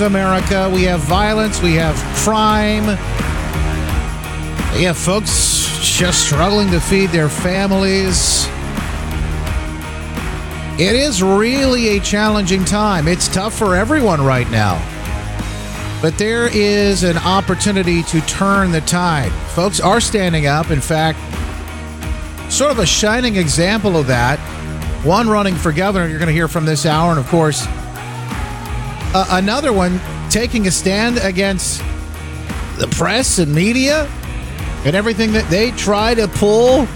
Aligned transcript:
America, 0.00 0.70
we 0.72 0.82
have 0.84 1.00
violence, 1.00 1.62
we 1.62 1.74
have 1.74 1.96
crime. 2.16 2.86
We 4.74 4.84
have 4.84 4.96
folks 4.96 5.66
just 5.82 6.26
struggling 6.26 6.70
to 6.70 6.80
feed 6.80 7.10
their 7.10 7.28
families. 7.28 8.46
It 10.78 10.94
is 10.94 11.22
really 11.22 11.96
a 11.96 12.00
challenging 12.00 12.64
time. 12.64 13.08
It's 13.08 13.26
tough 13.26 13.52
for 13.52 13.74
everyone 13.74 14.24
right 14.24 14.48
now. 14.50 14.76
But 16.00 16.16
there 16.16 16.46
is 16.46 17.02
an 17.02 17.18
opportunity 17.18 18.04
to 18.04 18.20
turn 18.22 18.70
the 18.70 18.80
tide. 18.82 19.32
Folks 19.54 19.80
are 19.80 20.00
standing 20.00 20.46
up. 20.46 20.70
In 20.70 20.80
fact, 20.80 21.18
sort 22.52 22.70
of 22.70 22.78
a 22.78 22.86
shining 22.86 23.34
example 23.34 23.96
of 23.96 24.06
that. 24.06 24.38
One 25.04 25.28
running 25.28 25.56
for 25.56 25.72
governor, 25.72 26.06
you're 26.06 26.18
going 26.18 26.28
to 26.28 26.32
hear 26.32 26.46
from 26.46 26.64
this 26.64 26.86
hour. 26.86 27.10
And 27.10 27.18
of 27.18 27.26
course, 27.26 27.66
uh, 29.14 29.26
another 29.30 29.72
one 29.72 30.00
taking 30.30 30.66
a 30.66 30.70
stand 30.70 31.18
against 31.18 31.80
the 32.78 32.88
press 32.92 33.38
and 33.38 33.54
media 33.54 34.08
and 34.84 34.94
everything 34.94 35.32
that 35.32 35.48
they 35.50 35.70
try 35.72 36.14
to 36.14 36.28
pull. 36.28 36.86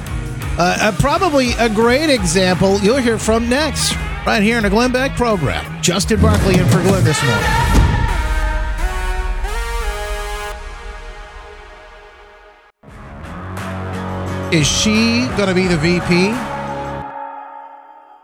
Uh, 0.59 0.77
uh, 0.81 0.93
probably 0.99 1.53
a 1.59 1.69
great 1.69 2.11
example 2.11 2.79
you'll 2.81 2.97
hear 2.97 3.19
from 3.19 3.49
next, 3.49 3.95
right 4.27 4.43
here 4.43 4.57
in 4.59 4.63
the 4.63 4.71
Glenn 4.71 4.93
Beck 4.93 5.17
program. 5.17 5.83
Justin 5.83 6.21
Barclay 6.21 6.59
in 6.59 6.67
for 6.67 6.83
Glenn 6.83 7.03
this 7.05 7.23
morning. 7.25 7.73
Is 14.53 14.67
she 14.69 15.27
going 15.39 15.49
to 15.49 15.55
be 15.55 15.67
the 15.67 15.79
VP? 15.79 16.31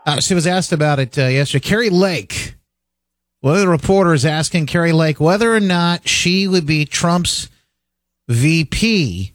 Uh, 0.05 0.19
she 0.19 0.35
was 0.35 0.45
asked 0.45 0.71
about 0.71 0.99
it 0.99 1.17
uh, 1.17 1.25
yesterday. 1.25 1.67
Kari 1.67 1.89
Lake, 1.89 2.48
one 3.41 3.55
of 3.55 3.61
the 3.61 3.67
reporters 3.67 4.25
asking 4.25 4.65
Kari 4.65 4.91
Lake 4.91 5.19
whether 5.19 5.53
or 5.53 5.59
not 5.59 6.07
she 6.07 6.47
would 6.47 6.65
be 6.65 6.85
Trump's 6.85 7.49
VP 8.27 9.33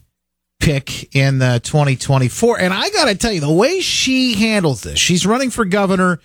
pick 0.60 1.14
in 1.14 1.38
the 1.38 1.60
2024. 1.62 2.60
And 2.60 2.72
I 2.72 2.90
got 2.90 3.06
to 3.06 3.14
tell 3.14 3.32
you, 3.32 3.40
the 3.40 3.52
way 3.52 3.80
she 3.80 4.34
handles 4.34 4.82
this, 4.82 4.98
she's 4.98 5.26
running 5.26 5.50
for 5.50 5.64
governor 5.64 6.20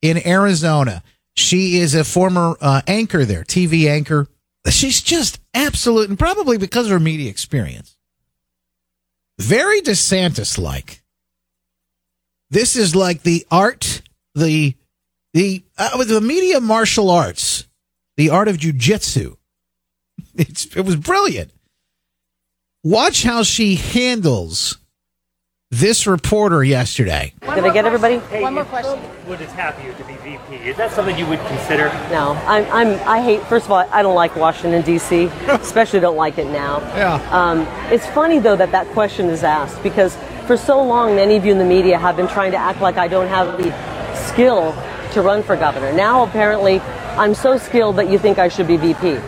in 0.00 0.26
Arizona. 0.26 1.02
She 1.34 1.78
is 1.78 1.94
a 1.94 2.04
former 2.04 2.56
uh, 2.60 2.82
anchor 2.86 3.24
there, 3.24 3.42
TV 3.42 3.88
anchor. 3.88 4.28
She's 4.70 5.02
just 5.02 5.40
absolute, 5.52 6.08
and 6.08 6.18
probably 6.18 6.56
because 6.56 6.86
of 6.86 6.92
her 6.92 7.00
media 7.00 7.28
experience, 7.28 7.96
very 9.38 9.82
DeSantis 9.82 10.58
like. 10.58 11.02
This 12.50 12.76
is 12.76 12.94
like 12.94 13.22
the 13.22 13.46
art, 13.50 14.00
the 14.34 14.74
the 15.34 15.62
uh, 15.76 16.02
the 16.04 16.20
media 16.20 16.60
martial 16.60 17.10
arts, 17.10 17.66
the 18.16 18.30
art 18.30 18.48
of 18.48 18.56
jujitsu. 18.56 19.36
It's 20.36 20.64
it 20.76 20.84
was 20.84 20.96
brilliant. 20.96 21.52
Watch 22.82 23.22
how 23.22 23.42
she 23.42 23.76
handles 23.76 24.78
this 25.70 26.06
reporter 26.06 26.62
yesterday. 26.62 27.34
Did 27.40 27.64
I 27.64 27.72
get 27.72 27.84
everybody? 27.84 28.16
One 28.42 28.54
more 28.54 28.64
question. 28.64 28.98
Would 29.28 29.40
it 29.40 29.48
tap 29.50 29.76
you 29.84 29.92
to 29.92 30.04
be 30.04 30.14
VP? 30.14 30.68
Is 30.68 30.76
that 30.76 30.92
something 30.92 31.16
you 31.16 31.26
would 31.26 31.40
consider? 31.46 31.86
No, 32.10 32.32
I'm, 32.46 32.64
I'm. 32.72 33.08
I 33.08 33.22
hate. 33.22 33.42
First 33.46 33.66
of 33.66 33.72
all, 33.72 33.88
I 33.90 34.02
don't 34.02 34.14
like 34.14 34.34
Washington 34.36 34.82
D.C. 34.82 35.24
Especially 35.48 36.00
don't 36.00 36.16
like 36.16 36.38
it 36.38 36.46
now. 36.46 36.78
Yeah. 36.96 37.14
Um, 37.30 37.60
it's 37.92 38.06
funny 38.08 38.38
though 38.38 38.56
that 38.56 38.72
that 38.72 38.86
question 38.88 39.26
is 39.26 39.42
asked 39.42 39.82
because 39.82 40.16
for 40.46 40.56
so 40.56 40.82
long, 40.82 41.16
many 41.16 41.36
of 41.36 41.44
you 41.44 41.52
in 41.52 41.58
the 41.58 41.64
media 41.64 41.98
have 41.98 42.16
been 42.16 42.28
trying 42.28 42.52
to 42.52 42.58
act 42.58 42.80
like 42.80 42.96
I 42.96 43.08
don't 43.08 43.28
have 43.28 43.58
the 43.58 43.72
skill 44.28 44.74
to 45.14 45.22
run 45.22 45.42
for 45.42 45.56
governor. 45.56 45.92
Now 45.92 46.24
apparently, 46.24 46.80
I'm 47.16 47.34
so 47.34 47.56
skilled 47.56 47.96
that 47.96 48.08
you 48.10 48.18
think 48.18 48.38
I 48.38 48.48
should 48.48 48.66
be 48.66 48.76
VP. 48.76 49.18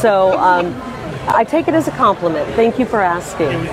So. 0.00 0.38
Um, 0.38 0.74
I 1.28 1.42
take 1.42 1.66
it 1.66 1.74
as 1.74 1.88
a 1.88 1.90
compliment. 1.90 2.48
Thank 2.54 2.78
you 2.78 2.86
for 2.86 3.00
asking. 3.00 3.64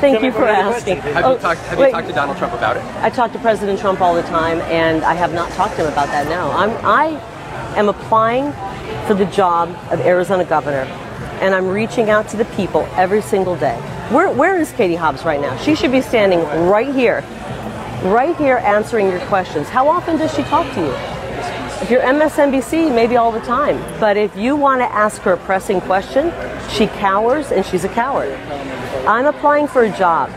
Thank 0.00 0.22
you 0.22 0.30
for 0.30 0.44
asking. 0.46 0.98
Have, 0.98 1.24
Oh, 1.24 1.32
you, 1.34 1.38
talked, 1.40 1.60
have 1.62 1.78
wait. 1.80 1.86
you 1.88 1.92
talked 1.92 2.06
to 2.06 2.12
Donald 2.14 2.38
Trump 2.38 2.54
about 2.54 2.76
it? 2.76 2.84
I 3.02 3.10
talk 3.10 3.32
to 3.32 3.40
President 3.40 3.80
Trump 3.80 4.00
all 4.00 4.14
the 4.14 4.22
time, 4.22 4.60
and 4.60 5.02
I 5.02 5.14
have 5.14 5.34
not 5.34 5.50
talked 5.52 5.74
to 5.76 5.80
him 5.84 5.92
about 5.92 6.06
that 6.06 6.28
now. 6.28 6.48
I'm, 6.52 6.70
I 6.86 7.06
am 7.76 7.88
applying 7.88 8.52
for 9.08 9.14
the 9.14 9.24
job 9.26 9.70
of 9.90 10.00
Arizona 10.02 10.44
governor, 10.44 10.82
and 11.42 11.56
I'm 11.56 11.66
reaching 11.66 12.08
out 12.08 12.28
to 12.28 12.36
the 12.36 12.44
people 12.54 12.88
every 12.92 13.20
single 13.20 13.56
day. 13.56 13.74
Where, 14.10 14.30
where 14.30 14.56
is 14.60 14.70
Katie 14.70 14.94
Hobbs 14.94 15.24
right 15.24 15.40
now? 15.40 15.56
She 15.58 15.74
should 15.74 15.90
be 15.90 16.00
standing 16.00 16.38
right 16.68 16.94
here, 16.94 17.22
right 18.04 18.36
here 18.36 18.58
answering 18.58 19.10
your 19.10 19.20
questions. 19.26 19.68
How 19.68 19.88
often 19.88 20.16
does 20.16 20.34
she 20.34 20.42
talk 20.44 20.72
to 20.74 20.80
you? 20.80 20.92
If 21.82 21.90
you're 21.90 22.02
MSNBC, 22.02 22.94
maybe 22.94 23.16
all 23.16 23.30
the 23.30 23.40
time. 23.40 23.78
But 24.00 24.16
if 24.16 24.34
you 24.36 24.56
want 24.56 24.80
to 24.80 24.92
ask 24.92 25.22
her 25.22 25.32
a 25.32 25.36
pressing 25.36 25.80
question, 25.80 26.32
she 26.70 26.86
cowers 26.86 27.52
and 27.52 27.64
she's 27.64 27.84
a 27.84 27.88
coward. 27.88 28.32
I'm 29.06 29.26
applying 29.26 29.68
for 29.68 29.84
a 29.84 29.90
job, 29.96 30.30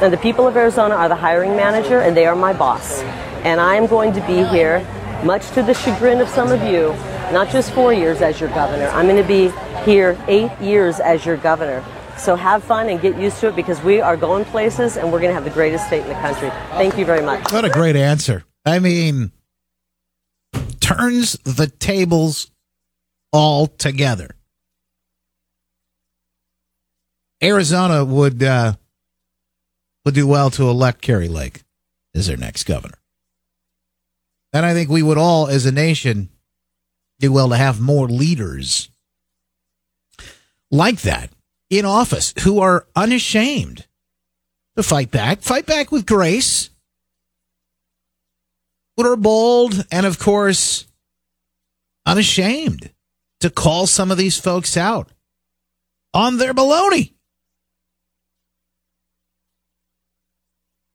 and 0.00 0.12
the 0.12 0.16
people 0.18 0.46
of 0.46 0.56
Arizona 0.56 0.94
are 0.94 1.08
the 1.08 1.16
hiring 1.16 1.56
manager, 1.56 2.00
and 2.00 2.16
they 2.16 2.26
are 2.26 2.36
my 2.36 2.52
boss. 2.52 3.00
And 3.44 3.60
I 3.60 3.74
am 3.74 3.86
going 3.86 4.12
to 4.14 4.20
be 4.26 4.44
here, 4.44 4.86
much 5.24 5.50
to 5.50 5.62
the 5.62 5.74
chagrin 5.74 6.20
of 6.20 6.28
some 6.28 6.50
of 6.50 6.62
you, 6.62 6.94
not 7.32 7.50
just 7.50 7.72
four 7.72 7.92
years 7.92 8.22
as 8.22 8.40
your 8.40 8.48
governor. 8.50 8.86
I'm 8.88 9.06
going 9.06 9.20
to 9.20 9.28
be 9.28 9.52
here 9.84 10.18
eight 10.28 10.52
years 10.60 11.00
as 11.00 11.26
your 11.26 11.36
governor. 11.36 11.84
So 12.18 12.34
have 12.36 12.64
fun 12.64 12.88
and 12.88 13.00
get 13.00 13.18
used 13.18 13.38
to 13.40 13.48
it 13.48 13.56
because 13.56 13.82
we 13.82 14.00
are 14.00 14.16
going 14.16 14.44
places 14.46 14.96
and 14.96 15.12
we're 15.12 15.20
going 15.20 15.30
to 15.30 15.34
have 15.34 15.44
the 15.44 15.50
greatest 15.50 15.86
state 15.86 16.02
in 16.02 16.08
the 16.08 16.14
country. 16.14 16.50
Thank 16.70 16.96
you 16.98 17.04
very 17.04 17.24
much. 17.24 17.52
What 17.52 17.64
a 17.64 17.70
great 17.70 17.96
answer. 17.96 18.44
I 18.64 18.78
mean, 18.78 19.32
turns 20.80 21.32
the 21.44 21.66
tables 21.66 22.50
all 23.32 23.66
together. 23.66 24.30
Arizona 27.42 28.04
would 28.04 28.42
uh, 28.42 28.74
would 30.04 30.14
do 30.14 30.26
well 30.26 30.50
to 30.50 30.68
elect 30.68 31.02
Kari 31.02 31.28
Lake 31.28 31.62
as 32.14 32.28
their 32.28 32.36
next 32.36 32.64
governor. 32.64 32.98
And 34.52 34.64
I 34.64 34.72
think 34.72 34.88
we 34.88 35.02
would 35.02 35.18
all, 35.18 35.48
as 35.48 35.66
a 35.66 35.72
nation, 35.72 36.30
do 37.18 37.32
well 37.32 37.50
to 37.50 37.56
have 37.56 37.80
more 37.80 38.08
leaders 38.08 38.88
like 40.70 41.02
that 41.02 41.30
in 41.70 41.84
office 41.84 42.32
who 42.40 42.60
are 42.60 42.86
unashamed 42.94 43.86
to 44.76 44.82
fight 44.82 45.10
back, 45.10 45.42
fight 45.42 45.66
back 45.66 45.90
with 45.90 46.06
grace, 46.06 46.70
who 48.96 49.06
are 49.06 49.16
bold, 49.16 49.84
and 49.90 50.06
of 50.06 50.18
course, 50.18 50.86
unashamed 52.04 52.92
to 53.40 53.50
call 53.50 53.86
some 53.86 54.10
of 54.10 54.18
these 54.18 54.38
folks 54.38 54.76
out 54.76 55.10
on 56.14 56.38
their 56.38 56.54
baloney. 56.54 57.12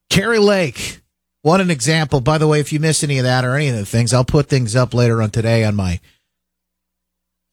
Kari 0.09 0.39
Lake, 0.39 1.01
what 1.41 1.61
an 1.61 1.71
example. 1.71 2.21
By 2.21 2.37
the 2.37 2.47
way, 2.47 2.59
if 2.59 2.73
you 2.73 2.79
miss 2.79 3.03
any 3.03 3.17
of 3.17 3.23
that 3.23 3.45
or 3.45 3.55
any 3.55 3.69
of 3.69 3.75
the 3.75 3.85
things, 3.85 4.13
I'll 4.13 4.25
put 4.25 4.47
things 4.47 4.75
up 4.75 4.93
later 4.93 5.21
on 5.21 5.31
today 5.31 5.63
on 5.63 5.75
my 5.75 5.99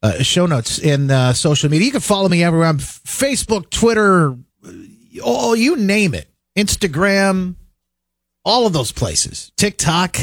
uh, 0.02 0.22
show 0.22 0.46
notes 0.46 0.78
in 0.78 1.10
uh, 1.10 1.32
social 1.32 1.70
media. 1.70 1.86
You 1.86 1.92
can 1.92 2.00
follow 2.00 2.28
me 2.28 2.42
everywhere. 2.42 2.68
I'm 2.68 2.78
Facebook, 2.78 3.70
Twitter, 3.70 4.36
oh, 5.22 5.54
you 5.54 5.76
name 5.76 6.14
it. 6.14 6.28
Instagram, 6.56 7.56
all 8.44 8.66
of 8.66 8.72
those 8.72 8.92
places. 8.92 9.52
TikTok, 9.56 10.16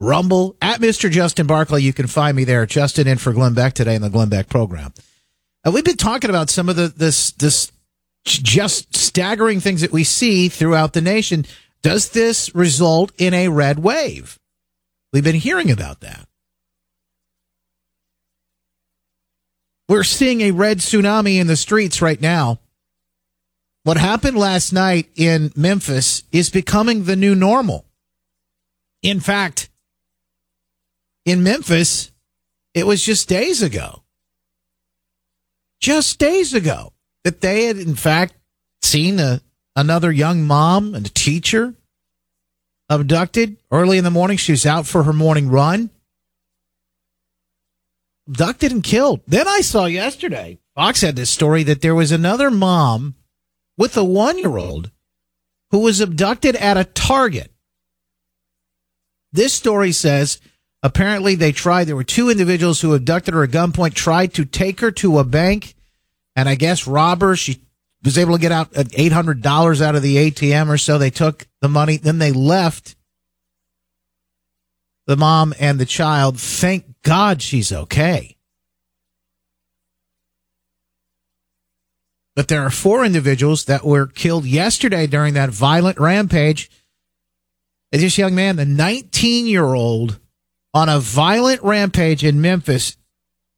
Rumble, 0.00 0.56
at 0.60 0.80
Mr. 0.80 1.10
Justin 1.10 1.46
Barclay. 1.46 1.82
You 1.82 1.92
can 1.92 2.06
find 2.06 2.36
me 2.36 2.44
there. 2.44 2.66
Justin 2.66 3.06
in 3.06 3.18
for 3.18 3.32
Glenn 3.32 3.54
Beck 3.54 3.74
today 3.74 3.94
in 3.94 4.02
the 4.02 4.10
Glenn 4.10 4.28
Beck 4.28 4.48
program. 4.48 4.92
Uh, 5.64 5.70
we've 5.70 5.84
been 5.84 5.96
talking 5.96 6.30
about 6.30 6.50
some 6.50 6.68
of 6.68 6.76
the 6.76 6.88
this 6.88 7.30
this 7.32 7.70
just 8.24 8.96
staggering 8.96 9.60
things 9.60 9.80
that 9.80 9.92
we 9.92 10.04
see 10.04 10.48
throughout 10.48 10.92
the 10.92 11.00
nation. 11.00 11.44
Does 11.82 12.10
this 12.10 12.54
result 12.54 13.12
in 13.18 13.34
a 13.34 13.48
red 13.48 13.78
wave? 13.80 14.38
We've 15.12 15.24
been 15.24 15.34
hearing 15.36 15.70
about 15.70 16.00
that. 16.00 16.26
We're 19.88 20.04
seeing 20.04 20.40
a 20.40 20.52
red 20.52 20.78
tsunami 20.78 21.40
in 21.40 21.46
the 21.46 21.56
streets 21.56 22.00
right 22.00 22.20
now. 22.20 22.60
What 23.84 23.96
happened 23.96 24.36
last 24.38 24.72
night 24.72 25.08
in 25.16 25.52
Memphis 25.56 26.22
is 26.30 26.50
becoming 26.50 27.04
the 27.04 27.16
new 27.16 27.34
normal. 27.34 27.84
In 29.02 29.18
fact, 29.18 29.68
in 31.24 31.42
Memphis, 31.42 32.12
it 32.74 32.86
was 32.86 33.04
just 33.04 33.28
days 33.28 33.60
ago, 33.60 34.02
just 35.80 36.18
days 36.18 36.54
ago, 36.54 36.92
that 37.24 37.40
they 37.40 37.64
had, 37.64 37.76
in 37.76 37.96
fact, 37.96 38.34
seen 38.82 39.18
a, 39.18 39.40
another 39.74 40.12
young 40.12 40.44
mom 40.44 40.94
and 40.94 41.06
a 41.06 41.10
teacher 41.10 41.74
abducted 42.88 43.56
early 43.70 43.98
in 43.98 44.04
the 44.04 44.10
morning. 44.10 44.36
She 44.36 44.52
was 44.52 44.66
out 44.66 44.86
for 44.86 45.02
her 45.04 45.12
morning 45.12 45.48
run. 45.48 45.90
Abducted 48.32 48.72
and 48.72 48.82
killed. 48.82 49.20
Then 49.26 49.46
I 49.46 49.60
saw 49.60 49.84
yesterday, 49.84 50.58
Fox 50.74 51.02
had 51.02 51.16
this 51.16 51.28
story 51.28 51.64
that 51.64 51.82
there 51.82 51.94
was 51.94 52.10
another 52.10 52.50
mom 52.50 53.14
with 53.76 53.94
a 53.94 54.04
one 54.04 54.38
year 54.38 54.56
old 54.56 54.90
who 55.70 55.80
was 55.80 56.00
abducted 56.00 56.56
at 56.56 56.78
a 56.78 56.84
Target. 56.84 57.52
This 59.32 59.52
story 59.52 59.92
says 59.92 60.40
apparently 60.82 61.34
they 61.34 61.52
tried, 61.52 61.84
there 61.84 61.96
were 61.96 62.04
two 62.04 62.30
individuals 62.30 62.80
who 62.80 62.94
abducted 62.94 63.34
her 63.34 63.44
at 63.44 63.50
gunpoint, 63.50 63.92
tried 63.92 64.32
to 64.34 64.46
take 64.46 64.80
her 64.80 64.90
to 64.92 65.18
a 65.18 65.24
bank, 65.24 65.74
and 66.34 66.48
I 66.48 66.54
guess 66.54 66.86
rob 66.86 67.20
her. 67.20 67.36
She 67.36 67.60
was 68.02 68.16
able 68.16 68.36
to 68.36 68.40
get 68.40 68.50
out 68.50 68.72
$800 68.72 69.80
out 69.82 69.94
of 69.94 70.02
the 70.02 70.16
ATM 70.16 70.70
or 70.70 70.78
so. 70.78 70.96
They 70.96 71.10
took 71.10 71.46
the 71.60 71.68
money, 71.68 71.98
then 71.98 72.16
they 72.16 72.32
left 72.32 72.96
the 75.06 75.16
mom 75.16 75.54
and 75.58 75.78
the 75.78 75.86
child. 75.86 76.38
Thank 76.38 76.84
God 77.02 77.42
she's 77.42 77.72
okay. 77.72 78.36
But 82.34 82.48
there 82.48 82.62
are 82.62 82.70
four 82.70 83.04
individuals 83.04 83.66
that 83.66 83.84
were 83.84 84.06
killed 84.06 84.46
yesterday 84.46 85.06
during 85.06 85.34
that 85.34 85.50
violent 85.50 85.98
rampage. 85.98 86.70
This 87.90 88.16
young 88.16 88.34
man, 88.34 88.56
the 88.56 88.64
19 88.64 89.46
year 89.46 89.74
old, 89.74 90.18
on 90.72 90.88
a 90.88 90.98
violent 90.98 91.62
rampage 91.62 92.24
in 92.24 92.40
Memphis, 92.40 92.96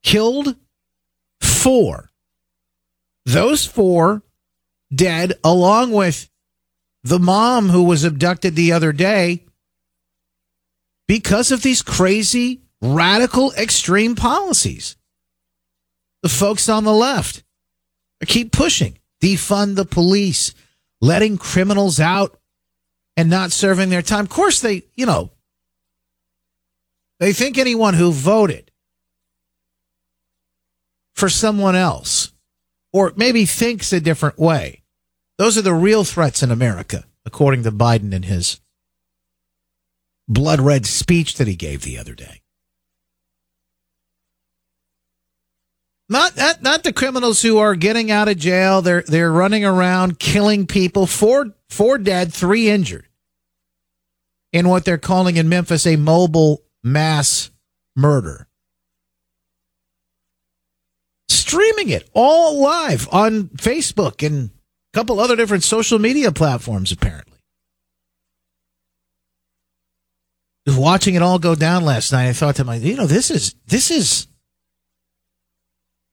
killed 0.02 0.56
four. 1.40 2.10
Those 3.24 3.64
four 3.64 4.22
dead, 4.92 5.34
along 5.44 5.92
with 5.92 6.28
the 7.04 7.20
mom 7.20 7.68
who 7.68 7.84
was 7.84 8.02
abducted 8.02 8.56
the 8.56 8.72
other 8.72 8.92
day 8.92 9.43
because 11.06 11.52
of 11.52 11.62
these 11.62 11.82
crazy, 11.82 12.62
radical, 12.80 13.52
extreme 13.52 14.14
policies. 14.14 14.96
The 16.22 16.28
folks 16.28 16.68
on 16.68 16.84
the 16.84 16.92
left 16.92 17.42
keep 18.26 18.52
pushing, 18.52 18.98
defund 19.22 19.76
the 19.76 19.84
police, 19.84 20.54
letting 21.00 21.36
criminals 21.36 22.00
out 22.00 22.38
and 23.16 23.28
not 23.28 23.52
serving 23.52 23.90
their 23.90 24.02
time. 24.02 24.24
Of 24.24 24.30
course, 24.30 24.60
they, 24.60 24.84
you 24.94 25.06
know, 25.06 25.30
they 27.20 27.32
think 27.32 27.58
anyone 27.58 27.94
who 27.94 28.10
voted 28.12 28.70
for 31.14 31.28
someone 31.28 31.76
else 31.76 32.32
or 32.92 33.12
maybe 33.16 33.44
thinks 33.44 33.92
a 33.92 34.00
different 34.00 34.38
way, 34.38 34.82
those 35.38 35.58
are 35.58 35.62
the 35.62 35.74
real 35.74 36.04
threats 36.04 36.42
in 36.42 36.50
America, 36.50 37.04
according 37.24 37.62
to 37.64 37.72
Biden 37.72 38.14
and 38.14 38.24
his 38.24 38.60
blood 40.28 40.60
red 40.60 40.86
speech 40.86 41.36
that 41.36 41.48
he 41.48 41.56
gave 41.56 41.82
the 41.82 41.98
other 41.98 42.14
day. 42.14 42.40
Not, 46.08 46.36
not 46.36 46.62
not 46.62 46.82
the 46.84 46.92
criminals 46.92 47.40
who 47.40 47.56
are 47.58 47.74
getting 47.74 48.10
out 48.10 48.28
of 48.28 48.36
jail. 48.36 48.82
They're 48.82 49.02
they're 49.02 49.32
running 49.32 49.64
around 49.64 50.18
killing 50.18 50.66
people. 50.66 51.06
Four 51.06 51.54
four 51.70 51.96
dead, 51.98 52.32
three 52.32 52.68
injured. 52.68 53.08
In 54.52 54.68
what 54.68 54.84
they're 54.84 54.98
calling 54.98 55.36
in 55.36 55.48
Memphis 55.48 55.86
a 55.86 55.96
mobile 55.96 56.62
mass 56.82 57.50
murder. 57.96 58.46
Streaming 61.28 61.88
it 61.88 62.08
all 62.12 62.60
live 62.60 63.08
on 63.10 63.44
Facebook 63.56 64.24
and 64.24 64.50
a 64.50 64.96
couple 64.96 65.18
other 65.18 65.36
different 65.36 65.64
social 65.64 65.98
media 65.98 66.30
platforms, 66.30 66.92
apparently. 66.92 67.33
Watching 70.66 71.14
it 71.14 71.22
all 71.22 71.38
go 71.38 71.54
down 71.54 71.84
last 71.84 72.10
night, 72.10 72.28
I 72.28 72.32
thought 72.32 72.56
to 72.56 72.64
myself, 72.64 72.86
you 72.86 72.96
know, 72.96 73.06
this 73.06 73.30
is 73.30 73.54
this 73.66 73.90
is 73.90 74.26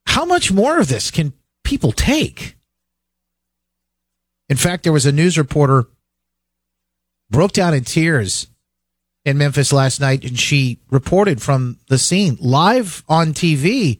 how 0.06 0.25
much 0.25 0.51
more 0.51 0.77
of 0.80 0.89
this 0.89 1.09
can 1.09 1.31
people 1.63 1.94
take? 1.94 2.57
In 4.50 4.57
fact, 4.57 4.83
there 4.83 4.92
was 4.92 5.06
a 5.06 5.12
news 5.13 5.38
reporter 5.38 5.88
broke 7.30 7.53
down 7.53 7.74
in 7.74 7.86
tears 7.86 8.48
in 9.24 9.38
Memphis 9.38 9.71
last 9.71 10.01
night 10.01 10.25
and 10.25 10.38
she 10.38 10.80
reported 10.89 11.42
from 11.42 11.77
the 11.88 11.98
scene 11.98 12.38
live 12.42 13.03
on 13.07 13.33
TV. 13.33 14.00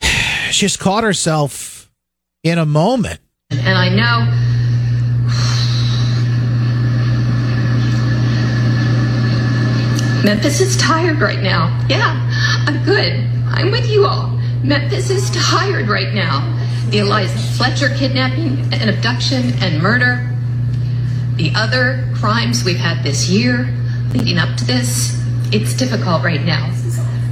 She 0.52 0.64
just 0.64 0.78
caught 0.78 1.02
herself 1.02 1.90
in 2.44 2.56
a 2.56 2.64
moment. 2.64 3.18
And 3.50 3.76
I 3.76 3.88
know 3.88 4.55
Memphis 10.26 10.60
is 10.60 10.76
tired 10.76 11.20
right 11.20 11.38
now. 11.38 11.68
Yeah, 11.88 12.18
I'm 12.66 12.84
good. 12.84 13.12
I'm 13.46 13.70
with 13.70 13.88
you 13.88 14.06
all. 14.06 14.36
Memphis 14.64 15.08
is 15.08 15.30
tired 15.30 15.86
right 15.86 16.12
now. 16.12 16.40
The 16.90 16.98
Eliza 16.98 17.38
Fletcher 17.56 17.90
kidnapping 17.90 18.58
and 18.74 18.90
abduction 18.90 19.52
and 19.62 19.80
murder. 19.80 20.28
The 21.36 21.52
other 21.54 22.12
crimes 22.16 22.64
we've 22.64 22.76
had 22.76 23.04
this 23.04 23.28
year 23.28 23.72
leading 24.12 24.36
up 24.36 24.56
to 24.56 24.64
this. 24.64 25.16
It's 25.52 25.74
difficult 25.74 26.24
right 26.24 26.42
now. 26.42 26.74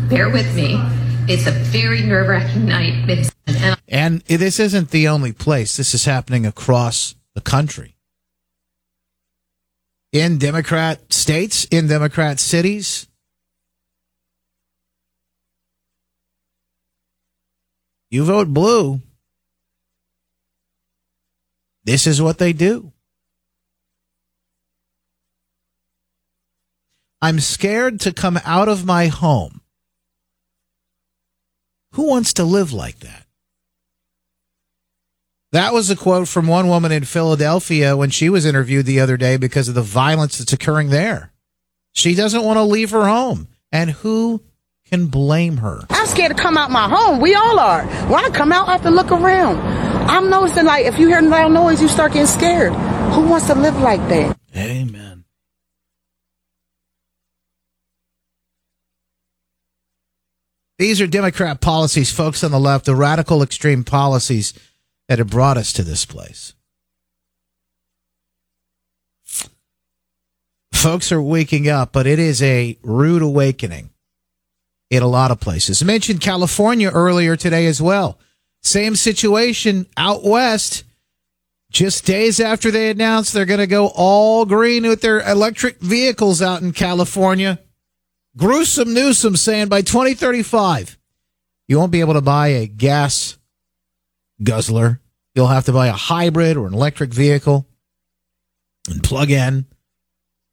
Bear 0.08 0.30
with 0.30 0.54
me. 0.54 0.80
It's 1.26 1.48
a 1.48 1.50
very 1.50 2.02
nerve 2.02 2.28
wracking 2.28 2.64
night. 2.64 3.26
And, 3.48 3.76
and 3.88 4.20
this 4.20 4.60
isn't 4.60 4.90
the 4.92 5.08
only 5.08 5.32
place. 5.32 5.76
This 5.76 5.94
is 5.94 6.04
happening 6.04 6.46
across 6.46 7.16
the 7.34 7.40
country. 7.40 7.93
In 10.14 10.38
Democrat 10.38 11.12
states, 11.12 11.66
in 11.72 11.88
Democrat 11.88 12.38
cities, 12.38 13.08
You 18.14 18.22
vote 18.22 18.46
blue. 18.46 19.00
This 21.82 22.06
is 22.06 22.22
what 22.22 22.38
they 22.38 22.52
do. 22.52 22.92
I'm 27.20 27.40
scared 27.40 27.98
to 28.02 28.12
come 28.12 28.38
out 28.44 28.68
of 28.68 28.84
my 28.84 29.08
home. 29.08 29.62
Who 31.94 32.06
wants 32.08 32.34
to 32.34 32.44
live 32.44 32.72
like 32.72 33.00
that? 33.00 33.23
That 35.54 35.72
was 35.72 35.88
a 35.88 35.94
quote 35.94 36.26
from 36.26 36.48
one 36.48 36.66
woman 36.66 36.90
in 36.90 37.04
Philadelphia 37.04 37.96
when 37.96 38.10
she 38.10 38.28
was 38.28 38.44
interviewed 38.44 38.86
the 38.86 38.98
other 38.98 39.16
day 39.16 39.36
because 39.36 39.68
of 39.68 39.76
the 39.76 39.82
violence 39.82 40.38
that's 40.38 40.52
occurring 40.52 40.90
there. 40.90 41.32
She 41.92 42.16
doesn't 42.16 42.42
want 42.42 42.56
to 42.56 42.64
leave 42.64 42.90
her 42.90 43.06
home. 43.06 43.46
And 43.70 43.90
who 43.90 44.42
can 44.84 45.06
blame 45.06 45.58
her. 45.58 45.82
I'm 45.90 46.08
scared 46.08 46.36
to 46.36 46.42
come 46.42 46.58
out 46.58 46.72
my 46.72 46.88
home. 46.88 47.20
We 47.20 47.36
all 47.36 47.60
are. 47.60 47.86
When 48.08 48.24
I 48.24 48.30
come 48.30 48.50
out, 48.50 48.66
I 48.66 48.72
have 48.72 48.82
to 48.82 48.90
look 48.90 49.12
around. 49.12 49.58
I'm 50.10 50.28
noticing 50.28 50.64
like 50.64 50.86
if 50.86 50.98
you 50.98 51.06
hear 51.06 51.20
loud 51.20 51.52
noise, 51.52 51.80
you 51.80 51.86
start 51.86 52.14
getting 52.14 52.26
scared. 52.26 52.72
Who 53.12 53.20
wants 53.20 53.46
to 53.46 53.54
live 53.54 53.76
like 53.78 54.00
that? 54.08 54.36
Amen. 54.56 55.24
These 60.80 61.00
are 61.00 61.06
Democrat 61.06 61.60
policies, 61.60 62.10
folks 62.10 62.42
on 62.42 62.50
the 62.50 62.58
left, 62.58 62.86
the 62.86 62.96
radical 62.96 63.40
extreme 63.40 63.84
policies 63.84 64.52
that 65.08 65.18
have 65.18 65.30
brought 65.30 65.56
us 65.56 65.72
to 65.74 65.82
this 65.82 66.04
place. 66.04 66.54
Folks 70.72 71.10
are 71.12 71.22
waking 71.22 71.68
up, 71.68 71.92
but 71.92 72.06
it 72.06 72.18
is 72.18 72.42
a 72.42 72.78
rude 72.82 73.22
awakening 73.22 73.90
in 74.90 75.02
a 75.02 75.08
lot 75.08 75.30
of 75.30 75.40
places. 75.40 75.82
I 75.82 75.86
mentioned 75.86 76.20
California 76.20 76.90
earlier 76.90 77.36
today 77.36 77.66
as 77.66 77.80
well. 77.80 78.18
Same 78.62 78.96
situation 78.96 79.86
out 79.96 80.24
west. 80.24 80.84
Just 81.70 82.06
days 82.06 82.38
after 82.38 82.70
they 82.70 82.90
announced 82.90 83.32
they're 83.32 83.46
going 83.46 83.60
to 83.60 83.66
go 83.66 83.88
all 83.94 84.44
green 84.44 84.86
with 84.86 85.00
their 85.00 85.20
electric 85.28 85.80
vehicles 85.80 86.40
out 86.40 86.62
in 86.62 86.72
California. 86.72 87.58
Gruesome 88.36 88.94
Newsom 88.94 89.36
saying 89.36 89.68
by 89.68 89.82
2035, 89.82 90.98
you 91.66 91.78
won't 91.78 91.92
be 91.92 92.00
able 92.00 92.14
to 92.14 92.20
buy 92.20 92.48
a 92.48 92.66
gas 92.66 93.38
guzzler. 94.42 95.00
You'll 95.34 95.48
have 95.48 95.64
to 95.66 95.72
buy 95.72 95.88
a 95.88 95.92
hybrid 95.92 96.56
or 96.56 96.66
an 96.66 96.74
electric 96.74 97.12
vehicle 97.12 97.66
and 98.88 99.02
plug 99.02 99.30
in. 99.30 99.66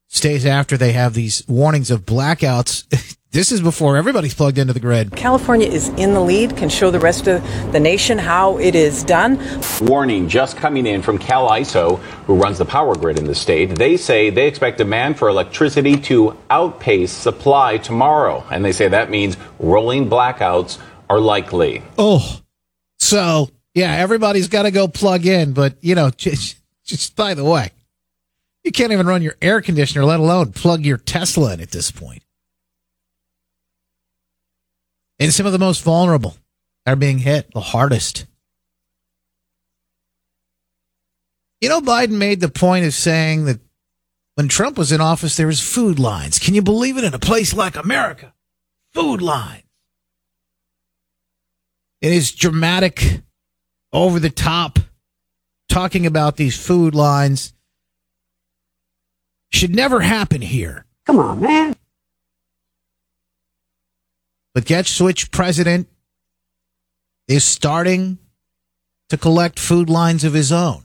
Stays 0.08 0.46
after 0.46 0.76
they 0.76 0.92
have 0.92 1.14
these 1.14 1.48
warnings 1.48 1.90
of 1.92 2.06
blackouts. 2.06 2.86
This 3.32 3.54
is 3.54 3.62
before 3.62 3.96
everybody's 3.96 4.34
plugged 4.34 4.58
into 4.58 4.74
the 4.74 4.82
grid. 4.82 5.16
California 5.16 5.66
is 5.66 5.88
in 5.88 6.14
the 6.14 6.20
lead, 6.20 6.58
can 6.58 6.68
show 6.68 6.92
the 6.92 7.00
rest 7.00 7.28
of 7.28 7.42
the 7.72 7.80
nation 7.80 8.18
how 8.18 8.58
it 8.58 8.76
is 8.76 9.06
done. 9.06 9.40
Warning 9.84 10.28
just 10.28 10.58
coming 10.58 10.86
in 10.86 11.02
from 11.02 11.18
CAISO, 11.18 11.98
who 12.00 12.36
runs 12.36 12.58
the 12.58 12.66
power 12.66 12.94
grid 12.94 13.18
in 13.18 13.24
the 13.24 13.34
state. 13.34 13.70
They 13.78 13.96
say 13.96 14.32
they 14.32 14.50
expect 14.50 14.80
demand 14.80 15.18
for 15.18 15.30
electricity 15.30 15.96
to 16.12 16.38
outpace 16.50 17.14
supply 17.14 17.78
tomorrow. 17.78 18.44
And 18.52 18.66
they 18.66 18.74
say 18.74 18.90
that 18.90 19.10
means 19.10 19.38
rolling 19.60 20.10
blackouts 20.10 20.78
are 21.10 21.22
likely. 21.22 21.84
Oh, 21.98 22.42
so 23.00 23.50
yeah, 23.74 23.96
everybody's 23.96 24.48
got 24.48 24.64
to 24.64 24.72
go 24.72 24.88
plug 24.88 25.26
in. 25.26 25.54
But, 25.54 25.76
you 25.82 25.96
know, 25.96 26.10
just, 26.18 26.58
just 26.84 27.16
by 27.16 27.34
the 27.34 27.46
way, 27.46 27.72
you 28.64 28.72
can't 28.72 28.92
even 28.92 29.08
run 29.08 29.22
your 29.22 29.36
air 29.42 29.62
conditioner, 29.62 30.06
let 30.06 30.20
alone 30.20 30.52
plug 30.52 30.86
your 30.86 30.98
Tesla 30.98 31.54
in 31.54 31.62
at 31.62 31.72
this 31.72 31.92
point. 31.92 32.24
And 35.20 35.34
some 35.34 35.46
of 35.46 35.52
the 35.52 35.60
most 35.60 35.84
vulnerable 35.84 36.38
are 36.86 36.96
being 36.96 37.20
hit 37.20 37.52
the 37.54 37.62
hardest. 37.62 38.26
You 41.60 41.70
know, 41.70 41.80
Biden 41.80 42.18
made 42.18 42.40
the 42.40 42.50
point 42.50 42.86
of 42.86 42.94
saying 42.94 43.46
that 43.46 43.60
when 44.36 44.48
Trump 44.48 44.78
was 44.78 44.92
in 44.92 45.00
office, 45.00 45.38
there 45.38 45.46
was 45.46 45.62
food 45.62 46.00
lines. 46.00 46.40
Can 46.40 46.56
you 46.56 46.64
believe 46.64 46.98
it 46.98 47.04
in 47.04 47.14
a 47.14 47.20
place 47.20 47.54
like 47.54 47.76
America? 47.76 48.34
Food 48.94 49.22
lines. 49.22 49.64
It 52.02 52.14
is 52.14 52.32
dramatic, 52.32 53.22
over 53.94 54.20
the 54.20 54.30
top, 54.30 54.80
talking 55.70 56.06
about 56.06 56.38
these 56.38 56.58
food 56.58 56.96
lines. 56.96 57.54
Should 59.52 59.76
never 59.76 60.00
happen 60.00 60.42
here. 60.42 60.86
Come 61.06 61.20
on, 61.20 61.42
man. 61.42 61.76
But 64.54 64.66
Get 64.66 64.86
Switch 64.86 65.32
president 65.32 65.88
is 67.28 67.44
starting 67.44 68.18
to 69.10 69.18
collect 69.18 69.60
food 69.60 69.90
lines 69.90 70.24
of 70.24 70.34
his 70.34 70.52
own. 70.52 70.84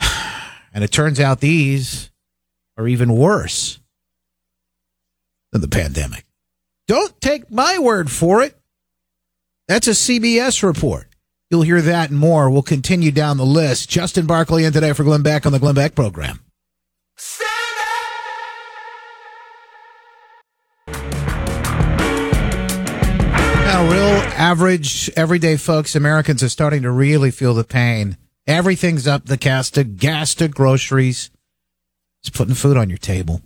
And 0.74 0.84
it 0.84 0.92
turns 0.92 1.18
out 1.18 1.40
these 1.40 2.10
are 2.76 2.86
even 2.86 3.16
worse 3.16 3.80
than 5.50 5.60
the 5.60 5.68
pandemic. 5.68 6.24
Don't 6.86 7.18
take 7.20 7.50
my 7.50 7.78
word 7.78 8.10
for 8.10 8.42
it. 8.42 8.57
That's 9.68 9.86
a 9.86 9.90
CBS 9.90 10.62
report. 10.62 11.14
You'll 11.50 11.62
hear 11.62 11.80
that 11.82 12.10
and 12.10 12.18
more. 12.18 12.50
We'll 12.50 12.62
continue 12.62 13.10
down 13.10 13.36
the 13.36 13.46
list. 13.46 13.88
Justin 13.88 14.26
Barclay 14.26 14.64
in 14.64 14.72
today 14.72 14.92
for 14.94 15.04
Glenn 15.04 15.22
Beck 15.22 15.46
on 15.46 15.52
the 15.52 15.58
Glenn 15.58 15.74
Beck 15.74 15.94
program. 15.94 16.40
Real 23.78 24.20
average, 24.34 25.08
everyday 25.16 25.56
folks, 25.56 25.94
Americans 25.94 26.42
are 26.42 26.48
starting 26.48 26.82
to 26.82 26.90
really 26.90 27.30
feel 27.30 27.54
the 27.54 27.62
pain. 27.62 28.16
Everything's 28.46 29.06
up 29.06 29.26
the 29.26 29.38
cast 29.38 29.74
to 29.74 29.84
gas 29.84 30.34
to 30.36 30.48
groceries. 30.48 31.30
It's 32.20 32.28
putting 32.28 32.54
food 32.54 32.76
on 32.76 32.88
your 32.88 32.98
table. 32.98 33.40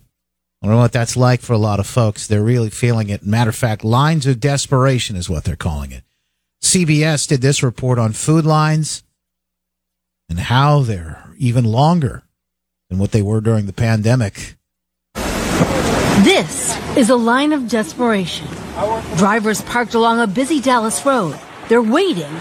I 0.61 0.65
don't 0.65 0.75
know 0.75 0.81
what 0.81 0.91
that's 0.91 1.15
like 1.15 1.41
for 1.41 1.53
a 1.53 1.57
lot 1.57 1.79
of 1.79 1.85
folks. 1.85 2.25
They're 2.25 2.43
really 2.43 2.71
feeling 2.71 3.09
it. 3.09 3.25
Matter 3.25 3.51
of 3.51 3.55
fact, 3.55 3.83
lines 3.83 4.25
of 4.25 4.39
desperation 4.39 5.15
is 5.15 5.29
what 5.29 5.43
they're 5.43 5.55
calling 5.55 5.91
it. 5.91 6.03
CBS 6.63 7.27
did 7.27 7.41
this 7.41 7.61
report 7.61 7.99
on 7.99 8.13
food 8.13 8.45
lines 8.45 9.03
and 10.29 10.39
how 10.39 10.79
they're 10.79 11.29
even 11.37 11.65
longer 11.65 12.23
than 12.89 12.97
what 12.99 13.11
they 13.11 13.21
were 13.21 13.41
during 13.41 13.65
the 13.65 13.73
pandemic. 13.73 14.55
This 16.23 16.77
is 16.95 17.09
a 17.09 17.17
line 17.17 17.51
of 17.51 17.67
desperation. 17.67 18.47
Drivers 19.17 19.61
parked 19.61 19.93
along 19.93 20.21
a 20.21 20.27
busy 20.27 20.61
Dallas 20.61 21.05
road. 21.05 21.37
They're 21.67 21.81
waiting 21.81 22.31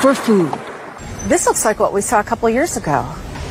for 0.00 0.14
food. 0.14 0.52
This 1.24 1.46
looks 1.46 1.64
like 1.64 1.78
what 1.78 1.92
we 1.92 2.00
saw 2.00 2.20
a 2.20 2.24
couple 2.24 2.48
years 2.48 2.78
ago. 2.78 3.06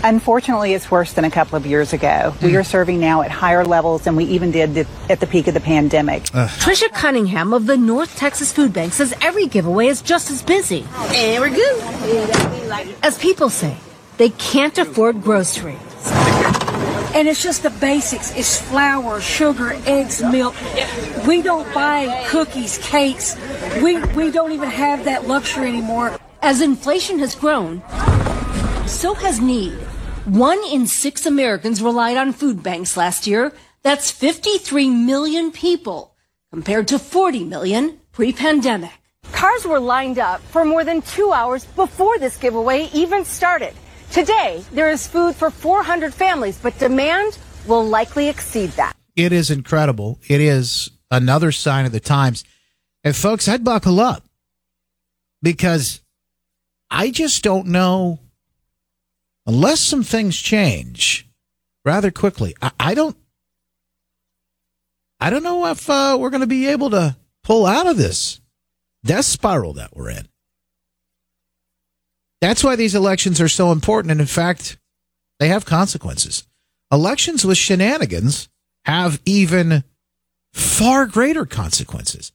Unfortunately, 0.05 0.75
it's 0.75 0.91
worse 0.91 1.13
than 1.13 1.25
a 1.25 1.31
couple 1.31 1.57
of 1.57 1.65
years 1.65 1.91
ago. 1.91 2.35
Hmm. 2.37 2.45
We 2.45 2.55
are 2.57 2.63
serving 2.63 2.99
now 2.99 3.23
at 3.23 3.31
higher 3.31 3.65
levels 3.65 4.03
than 4.03 4.15
we 4.15 4.25
even 4.25 4.51
did 4.51 4.87
at 5.09 5.19
the 5.19 5.25
peak 5.25 5.47
of 5.47 5.55
the 5.55 5.59
pandemic. 5.59 6.25
Trisha 6.25 6.93
Cunningham 6.93 7.53
of 7.53 7.65
the 7.65 7.75
North 7.75 8.15
Texas 8.15 8.53
Food 8.53 8.71
Bank 8.71 8.93
says 8.93 9.15
every 9.19 9.47
giveaway 9.47 9.87
is 9.87 10.03
just 10.03 10.29
as 10.29 10.43
busy. 10.43 10.85
And 11.07 11.41
we're 11.41 11.49
good. 11.49 12.95
As 13.01 13.17
people 13.17 13.49
say, 13.49 13.77
they 14.17 14.29
can't 14.29 14.77
afford 14.77 15.23
groceries. 15.23 15.79
And 17.15 17.27
it's 17.27 17.41
just 17.41 17.63
the 17.63 17.71
basics. 17.71 18.35
It's 18.37 18.61
flour, 18.61 19.21
sugar, 19.21 19.73
eggs, 19.87 20.21
milk. 20.21 20.53
We 21.25 21.41
don't 21.41 21.73
buy 21.73 22.27
cookies, 22.27 22.77
cakes. 22.77 23.35
We, 23.81 24.03
we 24.13 24.29
don't 24.29 24.51
even 24.51 24.69
have 24.69 25.05
that 25.05 25.27
luxury 25.27 25.67
anymore. 25.67 26.15
As 26.43 26.61
inflation 26.61 27.17
has 27.19 27.33
grown, 27.33 27.81
so 28.85 29.15
has 29.15 29.41
need. 29.41 29.75
One 30.25 30.63
in 30.63 30.87
six 30.87 31.27
Americans 31.27 31.83
relied 31.83 32.17
on 32.17 32.33
food 32.33 32.63
banks 32.63 32.97
last 32.97 33.27
year. 33.27 33.53
That's 33.83 34.09
53 34.09 34.89
million 34.89 35.51
people 35.51 36.15
compared 36.51 36.87
to 36.87 36.97
40 36.97 37.43
million 37.43 37.99
pre-pandemic. 38.11 38.89
Cars 39.33 39.65
were 39.67 39.79
lined 39.79 40.17
up 40.17 40.41
for 40.41 40.65
more 40.65 40.83
than 40.83 41.03
two 41.03 41.31
hours 41.31 41.65
before 41.65 42.17
this 42.17 42.37
giveaway 42.37 42.89
even 42.91 43.23
started. 43.23 43.75
Today, 44.11 44.63
there 44.71 44.89
is 44.89 45.05
food 45.05 45.35
for 45.35 45.51
400 45.51 46.11
families, 46.11 46.57
but 46.57 46.79
demand 46.79 47.37
will 47.67 47.85
likely 47.85 48.27
exceed 48.27 48.71
that. 48.71 48.95
It 49.15 49.31
is 49.31 49.51
incredible. 49.51 50.19
It 50.27 50.41
is 50.41 50.89
another 51.11 51.51
sign 51.51 51.85
of 51.85 51.91
the 51.91 51.99
times. 51.99 52.43
And 53.03 53.15
folks, 53.15 53.47
I'd 53.47 53.63
buckle 53.63 53.99
up 53.99 54.23
because 55.43 56.01
I 56.89 57.11
just 57.11 57.43
don't 57.43 57.67
know 57.67 58.21
unless 59.45 59.79
some 59.79 60.03
things 60.03 60.37
change 60.37 61.27
rather 61.83 62.11
quickly. 62.11 62.55
I, 62.61 62.71
I 62.79 62.93
don't. 62.93 63.17
I 65.19 65.29
don't 65.29 65.43
know 65.43 65.65
if 65.67 65.89
uh, 65.89 66.17
we're 66.19 66.29
going 66.29 66.41
to 66.41 66.47
be 66.47 66.67
able 66.67 66.89
to 66.89 67.15
pull 67.43 67.65
out 67.65 67.87
of 67.87 67.95
this 67.97 68.41
death 69.05 69.25
spiral 69.25 69.73
that 69.73 69.95
we're 69.95 70.09
in. 70.09 70.27
That's 72.41 72.63
why 72.63 72.75
these 72.75 72.95
elections 72.95 73.39
are 73.39 73.47
so 73.47 73.71
important. 73.71 74.11
And 74.11 74.19
in 74.19 74.27
fact, 74.27 74.77
they 75.39 75.47
have 75.47 75.65
consequences. 75.65 76.45
Elections 76.91 77.45
with 77.45 77.57
shenanigans 77.57 78.49
have 78.83 79.21
even 79.25 79.83
far 80.53 81.05
greater 81.05 81.45
consequences. 81.45 82.31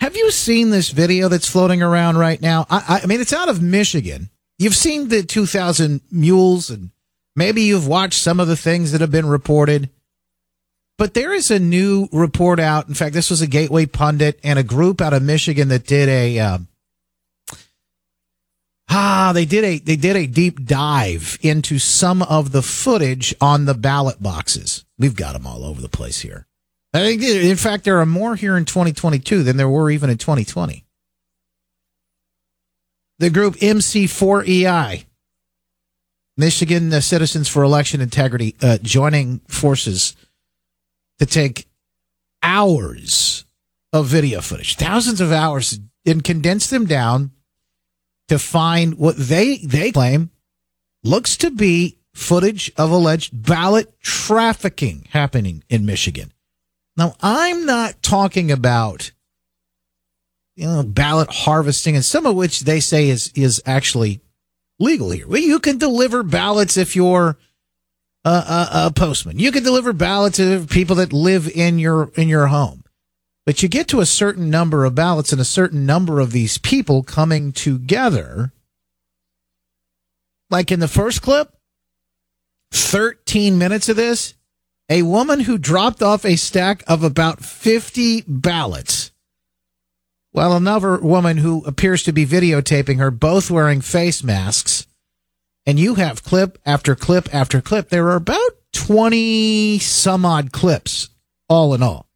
Have 0.00 0.16
you 0.16 0.30
seen 0.30 0.70
this 0.70 0.90
video 0.90 1.28
that's 1.28 1.48
floating 1.48 1.82
around 1.82 2.16
right 2.16 2.40
now? 2.40 2.66
I, 2.70 3.00
I 3.02 3.06
mean, 3.06 3.20
it's 3.20 3.32
out 3.32 3.48
of 3.48 3.62
Michigan. 3.62 4.30
You've 4.58 4.76
seen 4.76 5.08
the 5.08 5.22
2000 5.22 6.00
mules, 6.10 6.70
and 6.70 6.90
maybe 7.36 7.62
you've 7.62 7.86
watched 7.86 8.20
some 8.20 8.40
of 8.40 8.48
the 8.48 8.56
things 8.56 8.92
that 8.92 9.00
have 9.00 9.10
been 9.10 9.28
reported. 9.28 9.90
But 10.96 11.14
there 11.14 11.32
is 11.32 11.50
a 11.52 11.60
new 11.60 12.08
report 12.12 12.58
out. 12.58 12.88
In 12.88 12.94
fact, 12.94 13.14
this 13.14 13.30
was 13.30 13.40
a 13.40 13.46
Gateway 13.46 13.86
Pundit 13.86 14.40
and 14.42 14.58
a 14.58 14.64
group 14.64 15.00
out 15.00 15.12
of 15.12 15.22
Michigan 15.22 15.68
that 15.68 15.86
did 15.86 16.08
a 16.08 16.40
um, 16.40 16.66
ah 18.90 19.30
they 19.32 19.44
did 19.44 19.62
a 19.62 19.78
they 19.78 19.94
did 19.94 20.16
a 20.16 20.26
deep 20.26 20.64
dive 20.64 21.38
into 21.40 21.78
some 21.78 22.22
of 22.22 22.50
the 22.50 22.62
footage 22.62 23.32
on 23.40 23.64
the 23.64 23.74
ballot 23.74 24.20
boxes. 24.20 24.84
We've 24.98 25.14
got 25.14 25.34
them 25.34 25.46
all 25.46 25.64
over 25.64 25.80
the 25.80 25.88
place 25.88 26.18
here. 26.18 26.48
I 26.92 27.00
think, 27.00 27.22
in 27.22 27.56
fact, 27.56 27.84
there 27.84 28.00
are 28.00 28.06
more 28.06 28.34
here 28.34 28.56
in 28.56 28.64
2022 28.64 29.44
than 29.44 29.56
there 29.56 29.68
were 29.68 29.90
even 29.90 30.10
in 30.10 30.18
2020. 30.18 30.84
The 33.18 33.30
group 33.30 33.56
MC4EI, 33.56 35.04
Michigan 36.36 36.92
uh, 36.92 37.00
Citizens 37.00 37.48
for 37.48 37.64
Election 37.64 38.00
Integrity, 38.00 38.54
uh, 38.62 38.78
joining 38.80 39.40
forces 39.48 40.14
to 41.18 41.26
take 41.26 41.66
hours 42.42 43.44
of 43.92 44.06
video 44.06 44.40
footage, 44.40 44.76
thousands 44.76 45.20
of 45.20 45.32
hours, 45.32 45.80
and 46.06 46.22
condense 46.22 46.68
them 46.68 46.86
down 46.86 47.32
to 48.28 48.38
find 48.38 48.98
what 48.98 49.16
they 49.16 49.58
they 49.58 49.90
claim 49.90 50.30
looks 51.02 51.36
to 51.38 51.50
be 51.50 51.98
footage 52.14 52.70
of 52.76 52.90
alleged 52.90 53.30
ballot 53.46 54.00
trafficking 54.00 55.06
happening 55.10 55.64
in 55.68 55.86
Michigan. 55.86 56.32
Now, 56.96 57.14
I'm 57.20 57.64
not 57.64 58.02
talking 58.02 58.50
about 58.50 59.12
you 60.58 60.66
know 60.66 60.82
ballot 60.82 61.30
harvesting, 61.30 61.94
and 61.94 62.04
some 62.04 62.26
of 62.26 62.34
which 62.34 62.60
they 62.60 62.80
say 62.80 63.08
is 63.08 63.30
is 63.34 63.62
actually 63.64 64.20
legal 64.80 65.10
here. 65.10 65.26
Well, 65.28 65.40
you 65.40 65.60
can 65.60 65.78
deliver 65.78 66.22
ballots 66.22 66.76
if 66.76 66.96
you're 66.96 67.38
a, 68.24 68.28
a, 68.28 68.68
a 68.72 68.92
postman. 68.94 69.38
You 69.38 69.52
can 69.52 69.62
deliver 69.62 69.92
ballots 69.92 70.38
to 70.38 70.66
people 70.66 70.96
that 70.96 71.12
live 71.12 71.48
in 71.48 71.78
your 71.78 72.10
in 72.16 72.28
your 72.28 72.48
home. 72.48 72.82
But 73.46 73.62
you 73.62 73.68
get 73.68 73.88
to 73.88 74.00
a 74.00 74.06
certain 74.06 74.50
number 74.50 74.84
of 74.84 74.94
ballots 74.94 75.32
and 75.32 75.40
a 75.40 75.44
certain 75.44 75.86
number 75.86 76.20
of 76.20 76.32
these 76.32 76.58
people 76.58 77.02
coming 77.02 77.52
together. 77.52 78.52
Like 80.50 80.70
in 80.70 80.80
the 80.80 80.88
first 80.88 81.22
clip, 81.22 81.54
13 82.72 83.56
minutes 83.56 83.88
of 83.88 83.96
this, 83.96 84.34
a 84.90 85.02
woman 85.02 85.40
who 85.40 85.56
dropped 85.56 86.02
off 86.02 86.24
a 86.24 86.36
stack 86.36 86.82
of 86.86 87.02
about 87.02 87.42
50 87.42 88.24
ballots, 88.26 89.12
while 90.38 90.52
another 90.52 90.98
woman 90.98 91.36
who 91.38 91.64
appears 91.64 92.04
to 92.04 92.12
be 92.12 92.24
videotaping 92.24 92.98
her, 92.98 93.10
both 93.10 93.50
wearing 93.50 93.80
face 93.80 94.22
masks. 94.22 94.86
And 95.66 95.80
you 95.80 95.96
have 95.96 96.22
clip 96.22 96.58
after 96.64 96.94
clip 96.94 97.34
after 97.34 97.60
clip. 97.60 97.88
There 97.88 98.06
are 98.06 98.14
about 98.14 98.52
20 98.72 99.80
some 99.80 100.24
odd 100.24 100.52
clips, 100.52 101.08
all 101.48 101.74
in 101.74 101.82
all. 101.82 102.08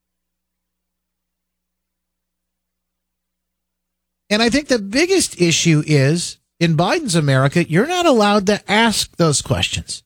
And 4.31 4.41
I 4.41 4.51
think 4.51 4.69
the 4.69 4.79
biggest 4.79 5.41
issue 5.41 5.83
is 5.85 6.39
in 6.61 6.77
Biden's 6.77 7.17
America, 7.17 7.69
you're 7.69 7.89
not 7.89 8.07
allowed 8.07 8.47
to 8.47 8.71
ask 8.71 9.17
those 9.17 9.43
questions. 9.43 10.05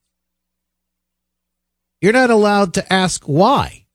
You're 2.01 2.15
not 2.15 2.31
allowed 2.31 2.73
to 2.75 2.91
ask 2.91 3.25
why. 3.25 3.86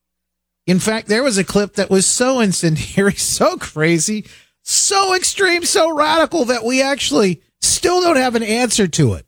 In 0.68 0.80
fact, 0.80 1.08
there 1.08 1.24
was 1.24 1.38
a 1.38 1.44
clip 1.44 1.74
that 1.74 1.90
was 1.90 2.06
so 2.06 2.40
incendiary, 2.40 3.14
so 3.18 3.58
crazy, 3.58 4.26
so 4.64 5.16
extreme, 5.16 5.64
so 5.66 5.96
radical 5.96 6.46
that 6.46 6.64
we 6.64 6.82
actually 6.82 7.42
still 7.62 8.02
don't 8.02 8.18
have 8.18 8.36
an 8.36 8.44
answer 8.44 8.88
to 8.88 9.14
it. 9.14 9.26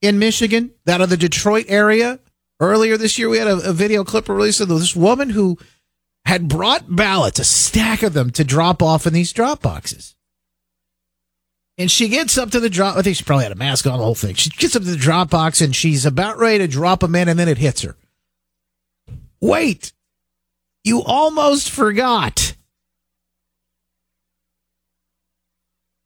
In 0.00 0.18
Michigan, 0.18 0.72
that 0.84 1.00
of 1.00 1.10
the 1.10 1.16
Detroit 1.16 1.66
area, 1.68 2.20
earlier 2.60 2.96
this 2.96 3.18
year, 3.18 3.28
we 3.28 3.38
had 3.38 3.48
a, 3.48 3.70
a 3.70 3.72
video 3.72 4.04
clip 4.04 4.28
released 4.28 4.60
of 4.60 4.68
this 4.68 4.94
woman 4.94 5.30
who 5.30 5.58
had 6.24 6.48
brought 6.48 6.94
ballots, 6.94 7.38
a 7.38 7.44
stack 7.44 8.02
of 8.02 8.12
them, 8.12 8.30
to 8.30 8.44
drop 8.44 8.82
off 8.82 9.06
in 9.06 9.12
these 9.12 9.32
drop 9.32 9.62
boxes. 9.62 10.14
And 11.78 11.90
she 11.90 12.08
gets 12.08 12.36
up 12.36 12.50
to 12.50 12.60
the 12.60 12.68
drop. 12.68 12.96
I 12.96 13.02
think 13.02 13.16
she 13.16 13.24
probably 13.24 13.44
had 13.44 13.52
a 13.52 13.56
mask 13.56 13.86
on 13.86 13.98
the 13.98 14.04
whole 14.04 14.16
thing. 14.16 14.34
She 14.34 14.50
gets 14.50 14.74
up 14.74 14.82
to 14.82 14.90
the 14.90 14.96
drop 14.96 15.30
box 15.30 15.60
and 15.60 15.74
she's 15.74 16.04
about 16.04 16.38
ready 16.38 16.58
to 16.58 16.68
drop 16.68 17.00
them 17.00 17.14
in, 17.14 17.28
and 17.28 17.38
then 17.38 17.48
it 17.48 17.58
hits 17.58 17.82
her. 17.82 17.96
Wait, 19.40 19.92
you 20.84 21.02
almost 21.02 21.70
forgot. 21.70 22.54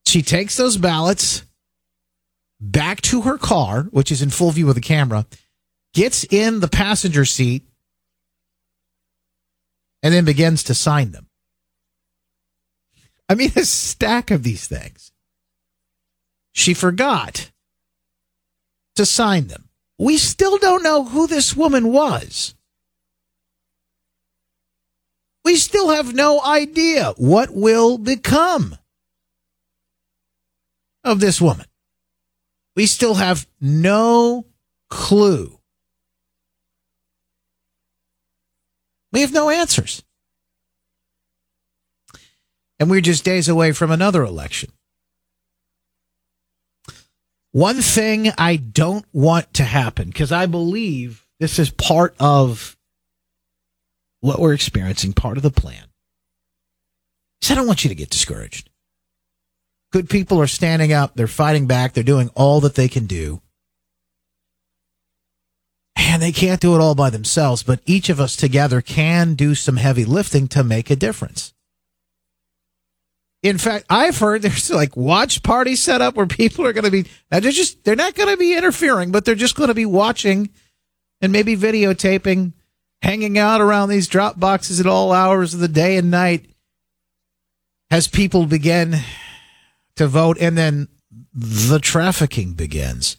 She 0.06 0.22
takes 0.22 0.56
those 0.56 0.76
ballots 0.76 1.44
back 2.60 3.00
to 3.02 3.22
her 3.22 3.38
car, 3.38 3.84
which 3.84 4.12
is 4.12 4.22
in 4.22 4.30
full 4.30 4.50
view 4.50 4.68
of 4.68 4.74
the 4.74 4.80
camera, 4.80 5.26
gets 5.94 6.24
in 6.24 6.60
the 6.60 6.68
passenger 6.68 7.24
seat, 7.24 7.66
and 10.02 10.12
then 10.12 10.24
begins 10.24 10.64
to 10.64 10.74
sign 10.74 11.12
them. 11.12 11.28
I 13.28 13.34
mean, 13.34 13.52
a 13.56 13.64
stack 13.64 14.30
of 14.30 14.42
these 14.42 14.66
things. 14.66 15.12
She 16.52 16.74
forgot 16.74 17.50
to 18.96 19.06
sign 19.06 19.46
them. 19.46 19.68
We 19.98 20.18
still 20.18 20.58
don't 20.58 20.82
know 20.82 21.04
who 21.04 21.26
this 21.26 21.56
woman 21.56 21.92
was. 21.92 22.54
We 25.44 25.56
still 25.56 25.90
have 25.90 26.14
no 26.14 26.40
idea 26.42 27.12
what 27.16 27.50
will 27.50 27.98
become 27.98 28.76
of 31.04 31.20
this 31.20 31.40
woman. 31.40 31.66
We 32.76 32.86
still 32.86 33.14
have 33.14 33.46
no 33.60 34.46
clue. 34.88 35.58
We 39.12 39.20
have 39.20 39.32
no 39.32 39.50
answers. 39.50 40.02
And 42.78 42.90
we're 42.90 43.00
just 43.00 43.24
days 43.24 43.48
away 43.48 43.72
from 43.72 43.90
another 43.90 44.22
election. 44.22 44.72
One 47.52 47.82
thing 47.82 48.32
I 48.38 48.56
don't 48.56 49.04
want 49.12 49.52
to 49.54 49.64
happen, 49.64 50.08
because 50.08 50.32
I 50.32 50.46
believe 50.46 51.26
this 51.38 51.58
is 51.58 51.70
part 51.70 52.14
of 52.18 52.76
what 54.22 54.38
we're 54.38 54.54
experiencing, 54.54 55.12
part 55.12 55.36
of 55.36 55.42
the 55.42 55.50
plan, 55.50 55.84
is 57.42 57.50
I 57.50 57.54
don't 57.54 57.66
want 57.66 57.84
you 57.84 57.88
to 57.88 57.94
get 57.94 58.08
discouraged. 58.08 58.70
Good 59.92 60.08
people 60.08 60.40
are 60.40 60.46
standing 60.46 60.92
up, 60.92 61.14
they're 61.14 61.26
fighting 61.26 61.66
back, 61.66 61.92
they're 61.92 62.02
doing 62.02 62.30
all 62.34 62.60
that 62.60 62.76
they 62.76 62.88
can 62.88 63.04
do. 63.04 63.42
And 65.96 66.22
they 66.22 66.32
can't 66.32 66.60
do 66.60 66.74
it 66.74 66.80
all 66.80 66.94
by 66.94 67.10
themselves, 67.10 67.62
but 67.62 67.80
each 67.84 68.08
of 68.08 68.20
us 68.20 68.36
together 68.36 68.80
can 68.80 69.34
do 69.34 69.54
some 69.54 69.76
heavy 69.76 70.04
lifting 70.06 70.48
to 70.48 70.64
make 70.64 70.88
a 70.88 70.96
difference. 70.96 71.52
In 73.42 73.58
fact, 73.58 73.86
I've 73.90 74.18
heard 74.18 74.42
there's 74.42 74.70
like 74.70 74.96
watch 74.96 75.42
parties 75.42 75.82
set 75.82 76.00
up 76.00 76.14
where 76.14 76.26
people 76.26 76.64
are 76.64 76.72
going 76.72 76.84
to 76.84 76.90
be, 76.90 77.06
they're 77.28 77.40
just, 77.40 77.82
they're 77.84 77.96
not 77.96 78.14
going 78.14 78.28
to 78.28 78.36
be 78.36 78.56
interfering, 78.56 79.10
but 79.10 79.24
they're 79.24 79.34
just 79.34 79.56
going 79.56 79.68
to 79.68 79.74
be 79.74 79.84
watching 79.84 80.50
and 81.20 81.32
maybe 81.32 81.56
videotaping, 81.56 82.52
hanging 83.02 83.38
out 83.38 83.60
around 83.60 83.88
these 83.88 84.08
drop 84.08 84.38
boxes 84.38 84.80
at 84.80 84.86
all 84.86 85.12
hours 85.12 85.54
of 85.54 85.60
the 85.60 85.68
day 85.68 85.96
and 85.96 86.10
night 86.10 86.46
as 87.90 88.08
people 88.08 88.46
begin 88.46 88.96
to 89.96 90.06
vote 90.06 90.38
and 90.40 90.56
then 90.56 90.88
the 91.34 91.78
trafficking 91.78 92.52
begins. 92.52 93.16